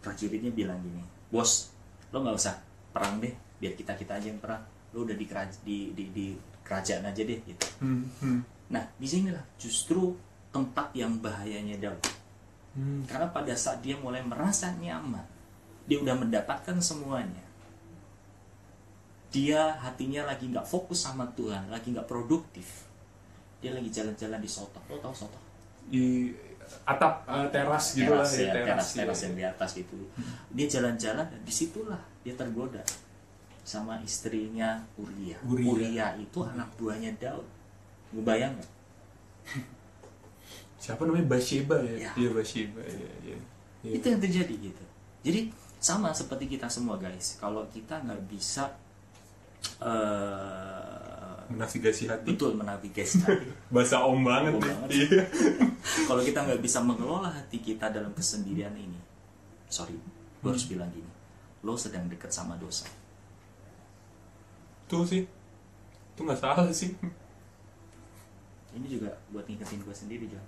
[0.00, 1.00] prajuritnya bilang gini
[1.32, 1.72] bos
[2.12, 2.60] lo nggak usah
[2.92, 4.60] perang deh biar kita kita aja yang perang
[4.92, 5.24] lo udah di
[5.64, 6.26] di, di, di
[6.70, 8.40] kerajaan aja deh gitu Hmm, hmm,
[8.70, 10.14] nah di sinilah justru
[10.54, 11.98] tempat yang bahayanya Daud
[12.78, 13.10] hmm.
[13.10, 15.26] karena pada saat dia mulai merasa nyaman,
[15.90, 17.42] dia udah mendapatkan semuanya.
[19.30, 22.86] Dia hatinya lagi nggak fokus sama Tuhan, lagi nggak produktif.
[23.58, 24.78] Dia lagi jalan-jalan di Soto.
[24.86, 25.38] Lo tau Soto?
[25.90, 26.30] Di
[26.86, 28.98] atap eh, teras gitu lah teras, ya, ya, teras, iya.
[29.02, 29.98] teras yang di atas gitu.
[30.54, 32.82] Dia jalan-jalan dan di situlah dia tergoda
[33.62, 35.36] sama istrinya Uria.
[35.44, 36.14] Uria.
[36.16, 37.46] itu anak buahnya Daud.
[38.10, 38.70] Ngebayang nggak?
[40.82, 42.08] Siapa namanya Bathsheba ya?
[42.08, 42.12] Ya.
[42.16, 42.80] Iya Bathsheba.
[42.82, 43.38] Iya, iya.
[43.80, 43.96] Iya.
[43.96, 44.84] itu yang terjadi gitu
[45.24, 45.48] jadi
[45.80, 48.76] sama seperti kita semua guys kalau kita nggak bisa
[49.80, 52.28] eh Menavigasi hati.
[52.30, 54.68] betul menavigasi hati Bahasa om banget Om nih.
[54.68, 54.88] banget.
[54.92, 55.22] Iya.
[56.12, 59.00] kalau kita nggak bisa mengelola hati kita dalam kesendirian ini
[59.66, 59.96] sorry
[60.36, 61.08] gue harus bilang gini
[61.64, 62.84] lo sedang dekat sama dosa
[64.90, 65.22] Tuh sih.
[66.12, 66.90] Itu nggak salah sih.
[68.76, 70.46] ini juga buat ngingetin gue sendiri John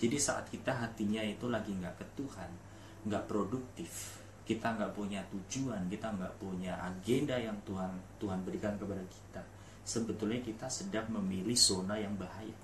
[0.00, 2.50] jadi saat kita hatinya itu lagi nggak ke Tuhan
[3.08, 9.04] nggak produktif kita nggak punya tujuan kita nggak punya agenda yang Tuhan Tuhan berikan kepada
[9.04, 9.42] kita
[9.84, 12.56] sebetulnya kita sedang memilih zona yang bahaya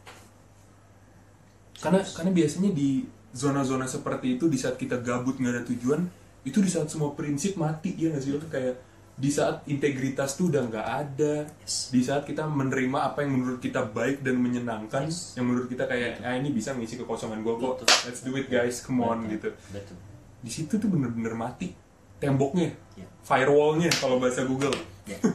[1.77, 3.05] Karena karena biasanya di
[3.37, 6.09] zona-zona seperti itu di saat kita gabut nggak ada tujuan,
[6.41, 8.33] itu di saat semua prinsip mati ya nggak sih?
[8.33, 8.81] Itu kayak
[9.17, 11.89] di saat integritas tuh udah nggak ada, Yes.
[11.89, 15.33] di saat kita menerima apa yang menurut kita baik dan menyenangkan, Yes.
[15.35, 17.97] yang menurut kita kayak ah ini bisa ngisi kekosongan gue kok, Betul.
[18.05, 19.33] let's do it guys, come on Betul.
[19.33, 19.49] gitu.
[19.73, 19.97] betul
[20.39, 21.73] Di situ tuh bener-bener mati
[22.17, 23.09] temboknya, Ya.
[23.23, 24.77] firewallnya kalau bahasa Google.
[25.05, 25.17] Ya.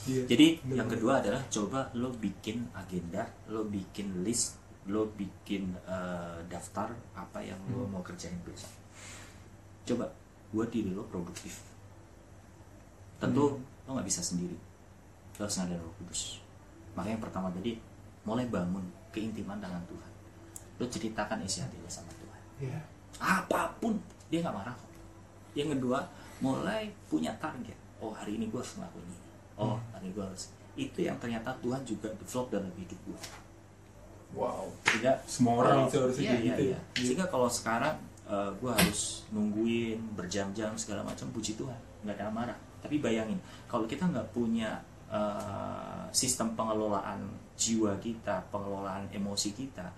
[0.00, 0.24] Iya.
[0.26, 0.76] Jadi Bener-bener.
[0.80, 4.56] yang kedua adalah coba lo bikin agenda, lo bikin list,
[4.88, 7.92] lo bikin eh, daftar apa yang lo Hmm.
[7.92, 8.72] mau kerjain besok.
[9.84, 10.08] Coba
[10.50, 11.60] buat diri lo produktif.
[13.20, 13.62] Tentu Hmm.
[13.84, 14.56] lo nggak bisa sendiri.
[15.36, 16.40] Lo harus ngadain Roh Kudus.
[16.96, 17.76] Makanya yang pertama tadi
[18.24, 20.10] mulai bangun keintiman dengan Tuhan.
[20.80, 22.40] Lo ceritakan isi hati lo sama Tuhan.
[22.64, 22.80] Iya.
[23.20, 24.00] Apa pun
[24.32, 24.90] dia nggak marah kok.
[25.52, 25.98] Yang kedua
[26.40, 27.76] mulai punya target.
[28.00, 29.18] Oh hari ini gue harus ngelakuin ini.
[29.60, 30.48] Oh hari ini gue harus
[30.78, 33.18] itu yang ternyata Tuhan juga develop dalam hidup gue
[34.32, 36.70] wow sehingga semua orang itu harusnya iya, iya, gitu ya.
[36.70, 36.78] iya.
[36.94, 37.98] sehingga kalau sekarang
[38.30, 41.74] gue harus nungguin berjam-jam segala macam puji Tuhan
[42.06, 44.80] nggak ada amarah tapi bayangin kalau kita nggak punya
[45.12, 47.24] eh, sistem pengelolaan
[47.60, 49.88] jiwa kita pengelolaan emosi kita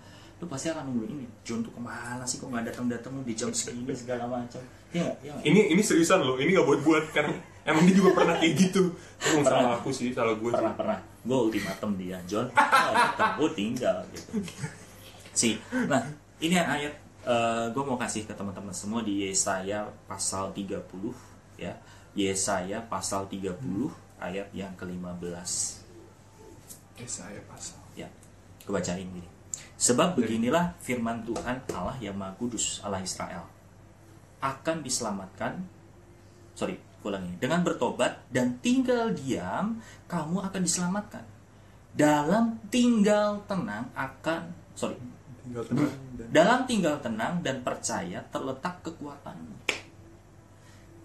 [0.42, 3.30] lu pasti akan nungguin ini John tuh ke mana sih kok nggak datang datang di
[3.30, 4.58] jam segini segala macam.
[4.90, 5.46] Ya ya nggak?
[5.46, 7.30] ini ini seriusan loh ini nggak buat buat karena
[7.62, 8.90] emang dia juga pernah kayak gitu.
[9.22, 9.62] Emang Pernah.
[9.62, 10.58] salah aku sih salah gue sih.
[10.58, 10.74] pernah.
[10.74, 12.50] Pernah gue ultimatum dia John.
[13.38, 14.42] Gue tinggal gitu.
[15.30, 16.02] Sih nah
[16.42, 16.98] ini ayat
[17.70, 20.74] gue mau kasih ke teman-teman semua di Yesaya pasal 30
[21.54, 21.70] ya
[22.12, 23.56] Yesaya pasal 30
[24.20, 25.82] ayat yang ke-15
[27.00, 27.80] eh saya pasal.
[27.96, 28.08] Ya
[28.62, 29.26] gue bacain gini
[29.80, 33.48] sebab beginilah firman Tuhan Allah yang Maha Kudus Allah Israel.
[34.44, 35.64] Akan diselamatkan
[36.52, 41.24] sorry ulangi dengan bertobat dan tinggal diam kamu akan diselamatkan.
[41.96, 45.00] Dalam tinggal tenang akan sorry.
[45.42, 49.81] Tinggal tenang dan dalam tinggal tenang dan percaya terletak kekuatanmu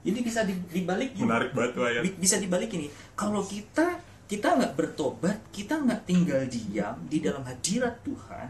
[0.07, 2.87] jadi bisa di- dibalik menarik banget tuh ayat Bi- bisa dibalik ini.
[3.13, 8.47] Kalau kita kita nggak bertobat kita nggak tinggal diam di dalam hadirat Tuhan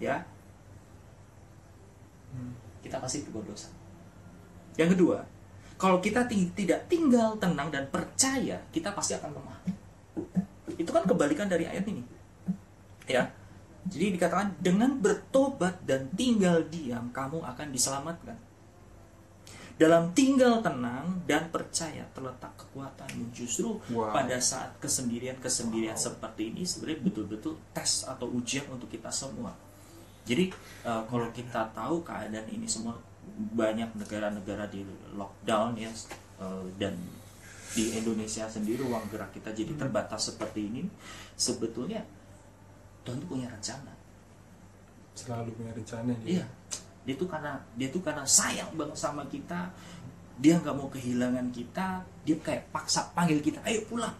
[0.00, 0.24] ya
[2.80, 3.68] kita pasti berbuat dosa
[4.80, 5.20] yang kedua
[5.78, 9.58] kalau kita ti- tidak tinggal tenang dan percaya kita pasti akan lemah.
[10.74, 12.02] Itu kan kebalikan dari ayat ini
[13.06, 13.30] ya.
[13.86, 18.34] Jadi dikatakan dengan bertobat dan tinggal diam kamu akan diselamatkan
[19.78, 24.10] dalam tinggal tenang dan percaya terletak kekuatanmu justru Wow.
[24.10, 29.54] pada saat kesendirian-kesendirian seperti ini sebenarnya betul-betul tes atau ujian untuk kita semua.
[30.26, 30.50] Jadi
[30.82, 32.98] eh, kalau kita tahu keadaan ini semua
[33.54, 34.82] banyak negara-negara di
[35.14, 35.88] lockdown ya
[36.42, 36.98] eh, dan
[37.70, 40.82] di Indonesia sendiri ruang gerak kita jadi terbatas seperti ini
[41.32, 42.02] sebetulnya
[43.06, 43.94] Tuhan tuh punya rencana.
[45.14, 46.46] selalu punya rencana dia Iya.
[47.08, 49.72] Dia tuh karena dia tuh karena sayang banget sama kita.
[50.36, 52.04] Dia nggak mau kehilangan kita.
[52.22, 54.12] Dia kayak paksa panggil kita, ayo pulang.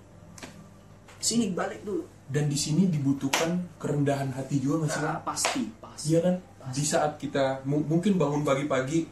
[1.19, 2.09] Sini balik dulu.
[2.27, 5.25] dan di sini dibutuhkan kerendahan hati juga nggak sih Ah, Kan?
[5.25, 6.07] pasti, pasti.
[6.09, 6.35] Iya kan
[6.69, 9.09] di saat kita mu- mungkin bangun pagi-pagi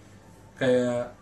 [0.54, 1.16] kayak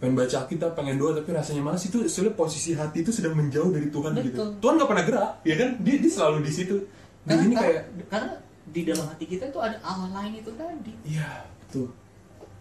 [0.00, 3.68] pengen baca kita pengen doa tapi rasanya malas itu sebenarnya posisi hati itu sedang menjauh
[3.70, 4.48] dari Tuhan gitu Betul.
[4.58, 6.88] Tuhan nggak pernah gerak ya kan dia, dia selalu di situ di
[7.28, 8.32] Karena, sini kayak karena
[8.64, 10.92] di dalam hati kita itu ada Allah lain itu tadi.
[11.04, 11.30] iya
[11.72, 11.88] betul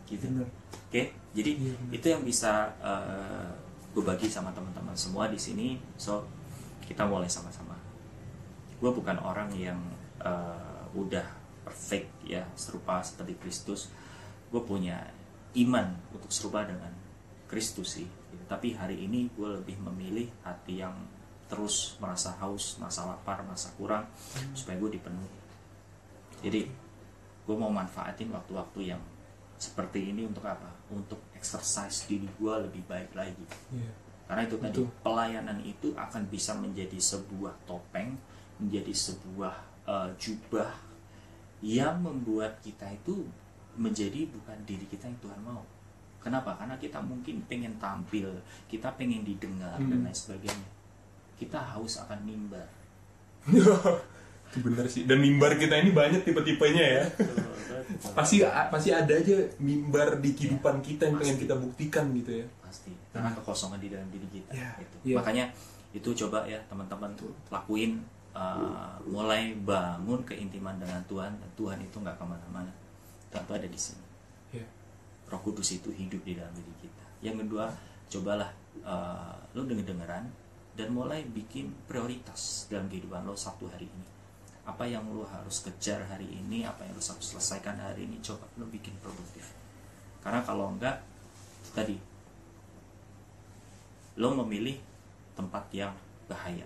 [0.07, 0.23] Gitu.
[0.27, 0.47] benar
[0.91, 1.95] Oke, jadi Iya, benar.
[1.95, 3.47] itu yang bisa eh,
[3.95, 5.79] gue bagi sama teman-teman semua di sini.
[5.95, 6.27] So
[6.83, 7.79] kita mulai sama-sama.
[8.79, 9.79] Gue bukan orang yang
[10.19, 11.23] eh, udah
[11.63, 13.87] perfect ya serupa seperti Kristus.
[14.51, 14.99] Gue punya
[15.55, 16.91] iman untuk serupa dengan
[17.47, 18.07] Kristus sih.
[18.51, 20.95] Tapi hari ini gue lebih memilih hati yang
[21.47, 24.07] terus merasa haus, merasa lapar, merasa kurang,
[24.55, 25.31] supaya gue dipenuhi.
[26.43, 26.61] Jadi
[27.41, 29.01] gue mau manfaatin waktu-waktu yang
[29.57, 30.69] seperti ini untuk apa?
[30.89, 33.45] Untuk exercise diri gue lebih baik lagi.
[33.69, 33.91] Iya.
[34.25, 34.87] Karena itu tadi Betul.
[35.03, 38.15] pelayanan itu akan bisa menjadi sebuah topeng,
[38.57, 40.71] menjadi sebuah eh, jubah
[41.61, 43.25] yang membuat kita itu
[43.77, 45.61] menjadi bukan diri kita yang Tuhan mau.
[46.21, 46.53] Kenapa?
[46.53, 48.29] Karena kita mungkin pengen tampil,
[48.69, 50.05] kita pengen didengar dan Hmm.
[50.05, 50.69] lain sebagainya.
[51.37, 52.69] Kita haus akan mimbar.
[54.51, 55.07] itu benar sih.
[55.07, 57.03] Dan mimbar kita ini banyak tipe-tipenya ya.
[58.11, 61.43] Pasti pasti ada aja mimbar di kehidupan kita yang pengen Pasti.
[61.47, 62.45] kita buktikan gitu ya.
[62.59, 62.91] Pasti.
[63.15, 64.95] Karena kekosongan di dalam diri kita Iya, gitu.
[65.07, 65.15] iya.
[65.15, 65.45] makanya
[65.91, 67.99] itu coba ya teman-teman tuh lakuin
[68.35, 72.71] uh, mulai bangun keintiman dengan Tuhan dan Tuhan itu nggak ke mana-mana.
[73.31, 74.05] Tuhan itu ada di sini.
[74.59, 74.67] Iya.
[75.31, 77.05] Roh Kudus itu hidup di dalam diri kita.
[77.23, 77.71] Yang kedua
[78.11, 78.51] cobalah
[78.83, 80.27] uh, lo denger dengeran
[80.75, 84.10] dan mulai bikin prioritas dalam kehidupan lo satu hari ini
[84.71, 86.63] apa yang lo harus kejar hari ini?
[86.63, 88.23] Apa yang harus selesaikan hari ini?
[88.23, 89.51] Coba lo bikin produktif.
[90.23, 91.03] Karena kalau enggak
[91.75, 91.99] tadi.
[94.15, 94.79] Lo memilih
[95.35, 95.91] tempat yang
[96.31, 96.63] bahaya.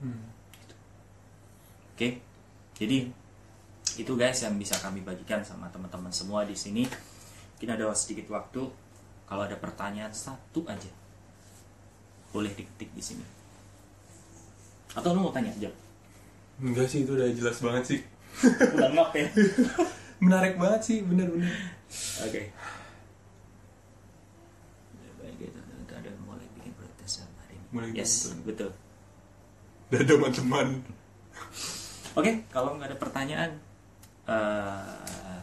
[0.00, 0.26] Hmm.
[1.94, 2.08] oke?
[2.80, 2.98] Jadi
[4.00, 6.88] itu guys yang bisa kami bagikan sama teman-teman semua di sini.
[7.54, 8.66] Mungkin ada sedikit waktu.
[9.30, 10.90] Kalau ada pertanyaan satu aja.
[12.34, 13.22] Boleh diketik di sini.
[14.96, 15.70] Atau lo mau tanya aja
[16.60, 18.00] enggak sih itu udah jelas banget sih.
[18.76, 19.28] Udah ngap ya?
[20.24, 21.48] Menarik banget sih bener-bener
[22.20, 22.42] oke.
[25.90, 28.44] Ada mulai bikin prioritas hari ini Mulai yes prioritas.
[28.46, 28.70] betul.
[29.90, 30.68] Dan teman-teman.
[32.14, 33.50] Oke, kalau nggak ada pertanyaan,
[34.30, 35.40] eh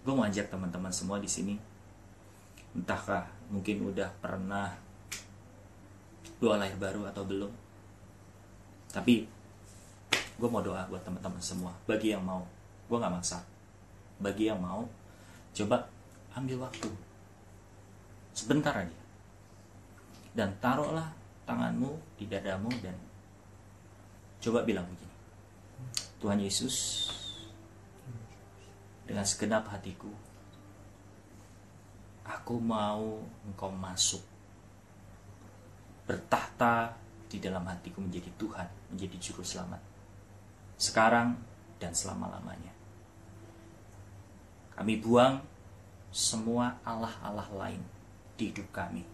[0.00, 1.54] gue mau ajak teman-teman semua di sini,
[2.72, 4.72] entahkah mungkin udah pernah
[6.40, 7.52] dua lahir baru atau belum?
[8.88, 9.28] Tapi
[10.36, 12.44] gue mau doa buat teman-teman semua bagi yang mau.
[12.86, 13.40] Gue nggak maksa.
[14.20, 14.84] Bagi yang mau
[15.56, 15.88] coba
[16.36, 16.90] ambil waktu.
[18.36, 19.00] Sebentar aja.
[20.36, 21.08] Dan taruhlah
[21.48, 22.92] tanganmu di dadamu dan
[24.44, 25.16] coba bilang begini.
[26.20, 27.08] Tuhan Yesus
[29.06, 30.10] dengan segenap hatiku
[32.26, 34.20] aku mau engkau masuk
[36.04, 36.98] bertahta
[37.30, 39.95] di dalam hatiku menjadi Tuhan menjadi juru selamat
[40.76, 41.40] sekarang
[41.80, 42.72] dan selama-lamanya.
[44.76, 45.40] Kami buang
[46.12, 47.80] semua Allah-Allah lain
[48.36, 49.04] di hidup kami.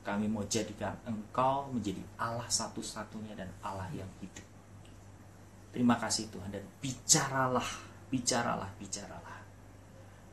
[0.00, 4.44] Kami mau jadikan engkau menjadi Allah satu-satunya dan Allah yang hidup.
[5.68, 7.68] Terima kasih Tuhan dan bicaralah
[8.08, 9.44] bicaralah bicaralah.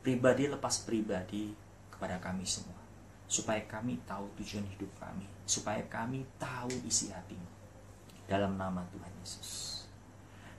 [0.00, 1.52] Pribadi lepas pribadi
[1.92, 2.80] kepada kami semua
[3.28, 7.52] supaya kami tahu tujuan hidup kami supaya kami tahu isi hatimu.
[8.24, 9.75] Dalam nama Tuhan Yesus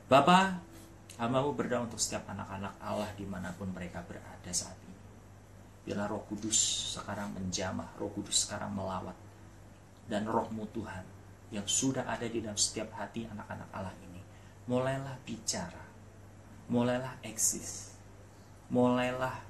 [0.08, 0.56] Bapa
[1.20, 4.96] hambamu berdoa untuk setiap anak-anak Allah di mana pun mereka berada saat ini.
[5.84, 6.58] Biarlah roh kudus
[6.96, 9.16] sekarang menjamah roh kudus sekarang melawat
[10.08, 11.04] dan rohmu Tuhan
[11.52, 14.20] yang sudah ada di dalam setiap hati anak-anak Allah ini
[14.68, 15.80] mulailah bicara
[16.68, 17.96] mulailah eksis
[18.68, 19.48] mulailah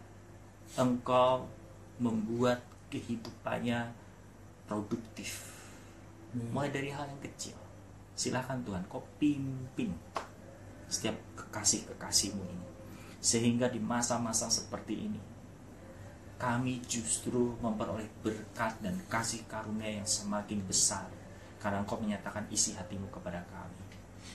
[0.78, 1.50] engkau
[1.98, 2.62] membuat
[2.94, 3.90] kehidupannya
[4.70, 5.58] produktif.
[6.54, 7.58] Mulai dari hal yang kecil.
[8.14, 9.94] Silahkan Tuhan kau pimpin
[10.88, 12.68] setiap kekasih-kekasihmu ini.
[13.20, 15.22] Sehingga di masa-masa seperti ini
[16.38, 21.10] kami justru memperoleh berkat dan kasih karunia yang semakin besar
[21.58, 23.82] karena engkau menyatakan isi hatimu kepada kami.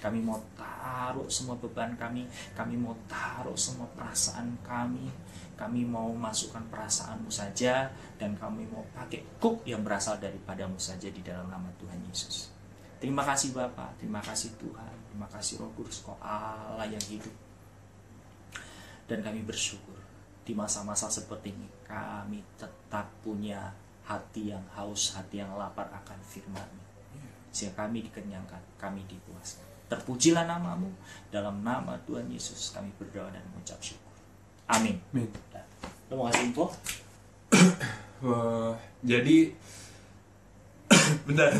[0.02, 2.26] Kami mau taruh semua beban kami
[2.58, 5.06] kami mau taruh semua perasaan kami
[5.54, 7.86] kami mau masukkan perasaanmu saja
[8.18, 12.50] dan kami mau pakai kuk yang berasal daripadamu saja di dalam nama Tuhan Yesus.
[12.98, 17.36] Terima kasih Bapak terima kasih Tuhan terima kasih Roh Kudus kau Allah yang hidup
[19.04, 20.00] dan kami bersyukur
[20.48, 23.76] di masa-masa seperti ini kami tetap punya
[24.08, 26.66] hati yang haus, hati yang lapar akan firman
[27.52, 29.68] Sehingga kami dikenyangkan, kami dipuaskan.
[29.92, 30.88] Terpujilah namamu,
[31.28, 34.16] dalam nama Tuhan Yesus kami berdoa dan mengucap syukur.
[34.72, 34.96] Amin.
[36.08, 36.72] Mau kasih info?
[38.24, 38.72] Wah,
[39.04, 39.52] jadi
[41.28, 41.52] bentar.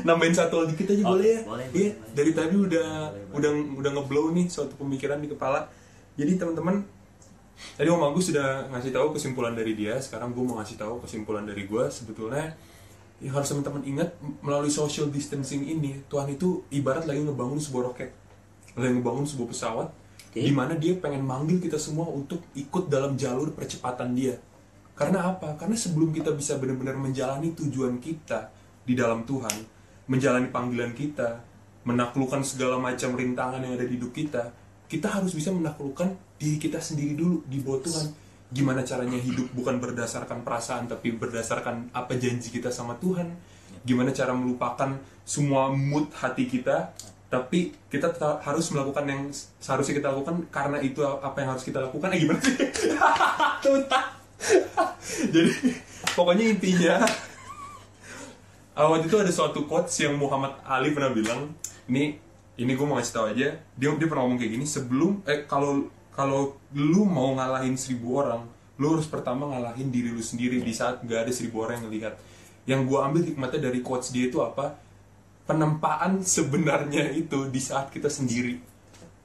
[0.00, 1.40] Nambahin satu dikit aja Oh, boleh ya?
[1.44, 2.14] boleh, Iya, boleh, boleh.
[2.14, 3.36] dari tadi udah Boleh, boleh.
[3.36, 5.68] udah udah ngeblow nih suatu pemikiran di kepala.
[6.14, 6.80] Jadi teman-teman,
[7.74, 9.96] tadi Om Agus sudah ngasih tahu kesimpulan dari dia.
[9.96, 11.84] Sekarang gue mau ngasih tahu kesimpulan dari gue.
[11.88, 12.56] Sebetulnya
[13.20, 14.08] yang harus teman-teman ingat
[14.40, 18.10] melalui social distancing ini, Tuhan itu ibarat lagi ngebangun sebuah roket,
[18.74, 19.88] lagi ngebangun sebuah pesawat,
[20.26, 20.40] Oke.
[20.40, 24.34] di mana dia pengen manggil kita semua untuk ikut dalam jalur percepatan dia.
[24.92, 25.54] Karena apa?
[25.54, 28.50] Karena sebelum kita bisa benar-benar menjalani tujuan kita
[28.82, 29.54] di dalam Tuhan,
[30.06, 31.42] menjalani panggilan kita,
[31.86, 34.50] menaklukkan segala macam rintangan yang ada di hidup kita,
[34.86, 38.06] kita harus bisa menaklukkan diri kita sendiri dulu di bawah Tuhan.
[38.52, 43.32] Gimana caranya hidup bukan berdasarkan perasaan tapi berdasarkan apa janji kita sama Tuhan.
[43.82, 46.92] Gimana cara melupakan semua mood hati kita
[47.32, 48.12] tapi kita
[48.44, 52.40] harus melakukan yang seharusnya kita lakukan karena itu apa yang harus kita lakukan eh gimana
[52.44, 52.52] sih
[53.64, 54.04] Tutah.
[55.32, 55.48] jadi
[56.12, 57.00] pokoknya intinya
[58.76, 61.52] uh, waktu itu ada suatu quotes yang Muhammad Ali pernah bilang
[61.88, 62.16] ini
[62.60, 63.48] ini gue mau ngasih tahu aja.
[63.76, 68.44] Dia dia pernah ngomong kayak gini sebelum eh kalau kalau lu mau ngalahin seribu orang
[68.80, 72.14] lu harus pertama ngalahin diri lu sendiri di saat gak ada seribu orang yang ngelihat.
[72.68, 74.78] Yang gue ambil hikmatnya dari quotes dia itu apa?
[75.46, 78.58] Penempaan sebenarnya itu di saat kita sendiri.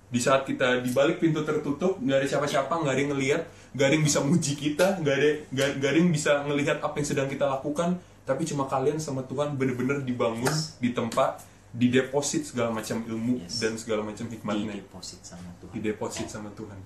[0.08, 3.41] Di saat kita di balik pintu tertutup nggak ada siapa-siapa nggak ada yang ngelihat
[3.76, 7.08] nggak ada yang bisa muji kita nggak ada nggak ada yang bisa ngelihat apa yang
[7.08, 11.39] sedang kita lakukan tapi cuma kalian sama Tuhan bener-bener dibangun di tempat
[11.71, 13.63] di deposit segala macam ilmu Yes.
[13.63, 15.71] dan segala macam Di hikmatnya deposit sama Tuhan.
[15.71, 16.80] di deposit sama Tuhan.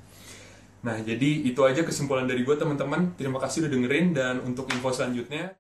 [0.81, 3.13] Nah, jadi itu aja kesimpulan dari gue teman-teman.
[3.13, 5.53] Terima kasih udah dengerin dan untuk info selanjutnya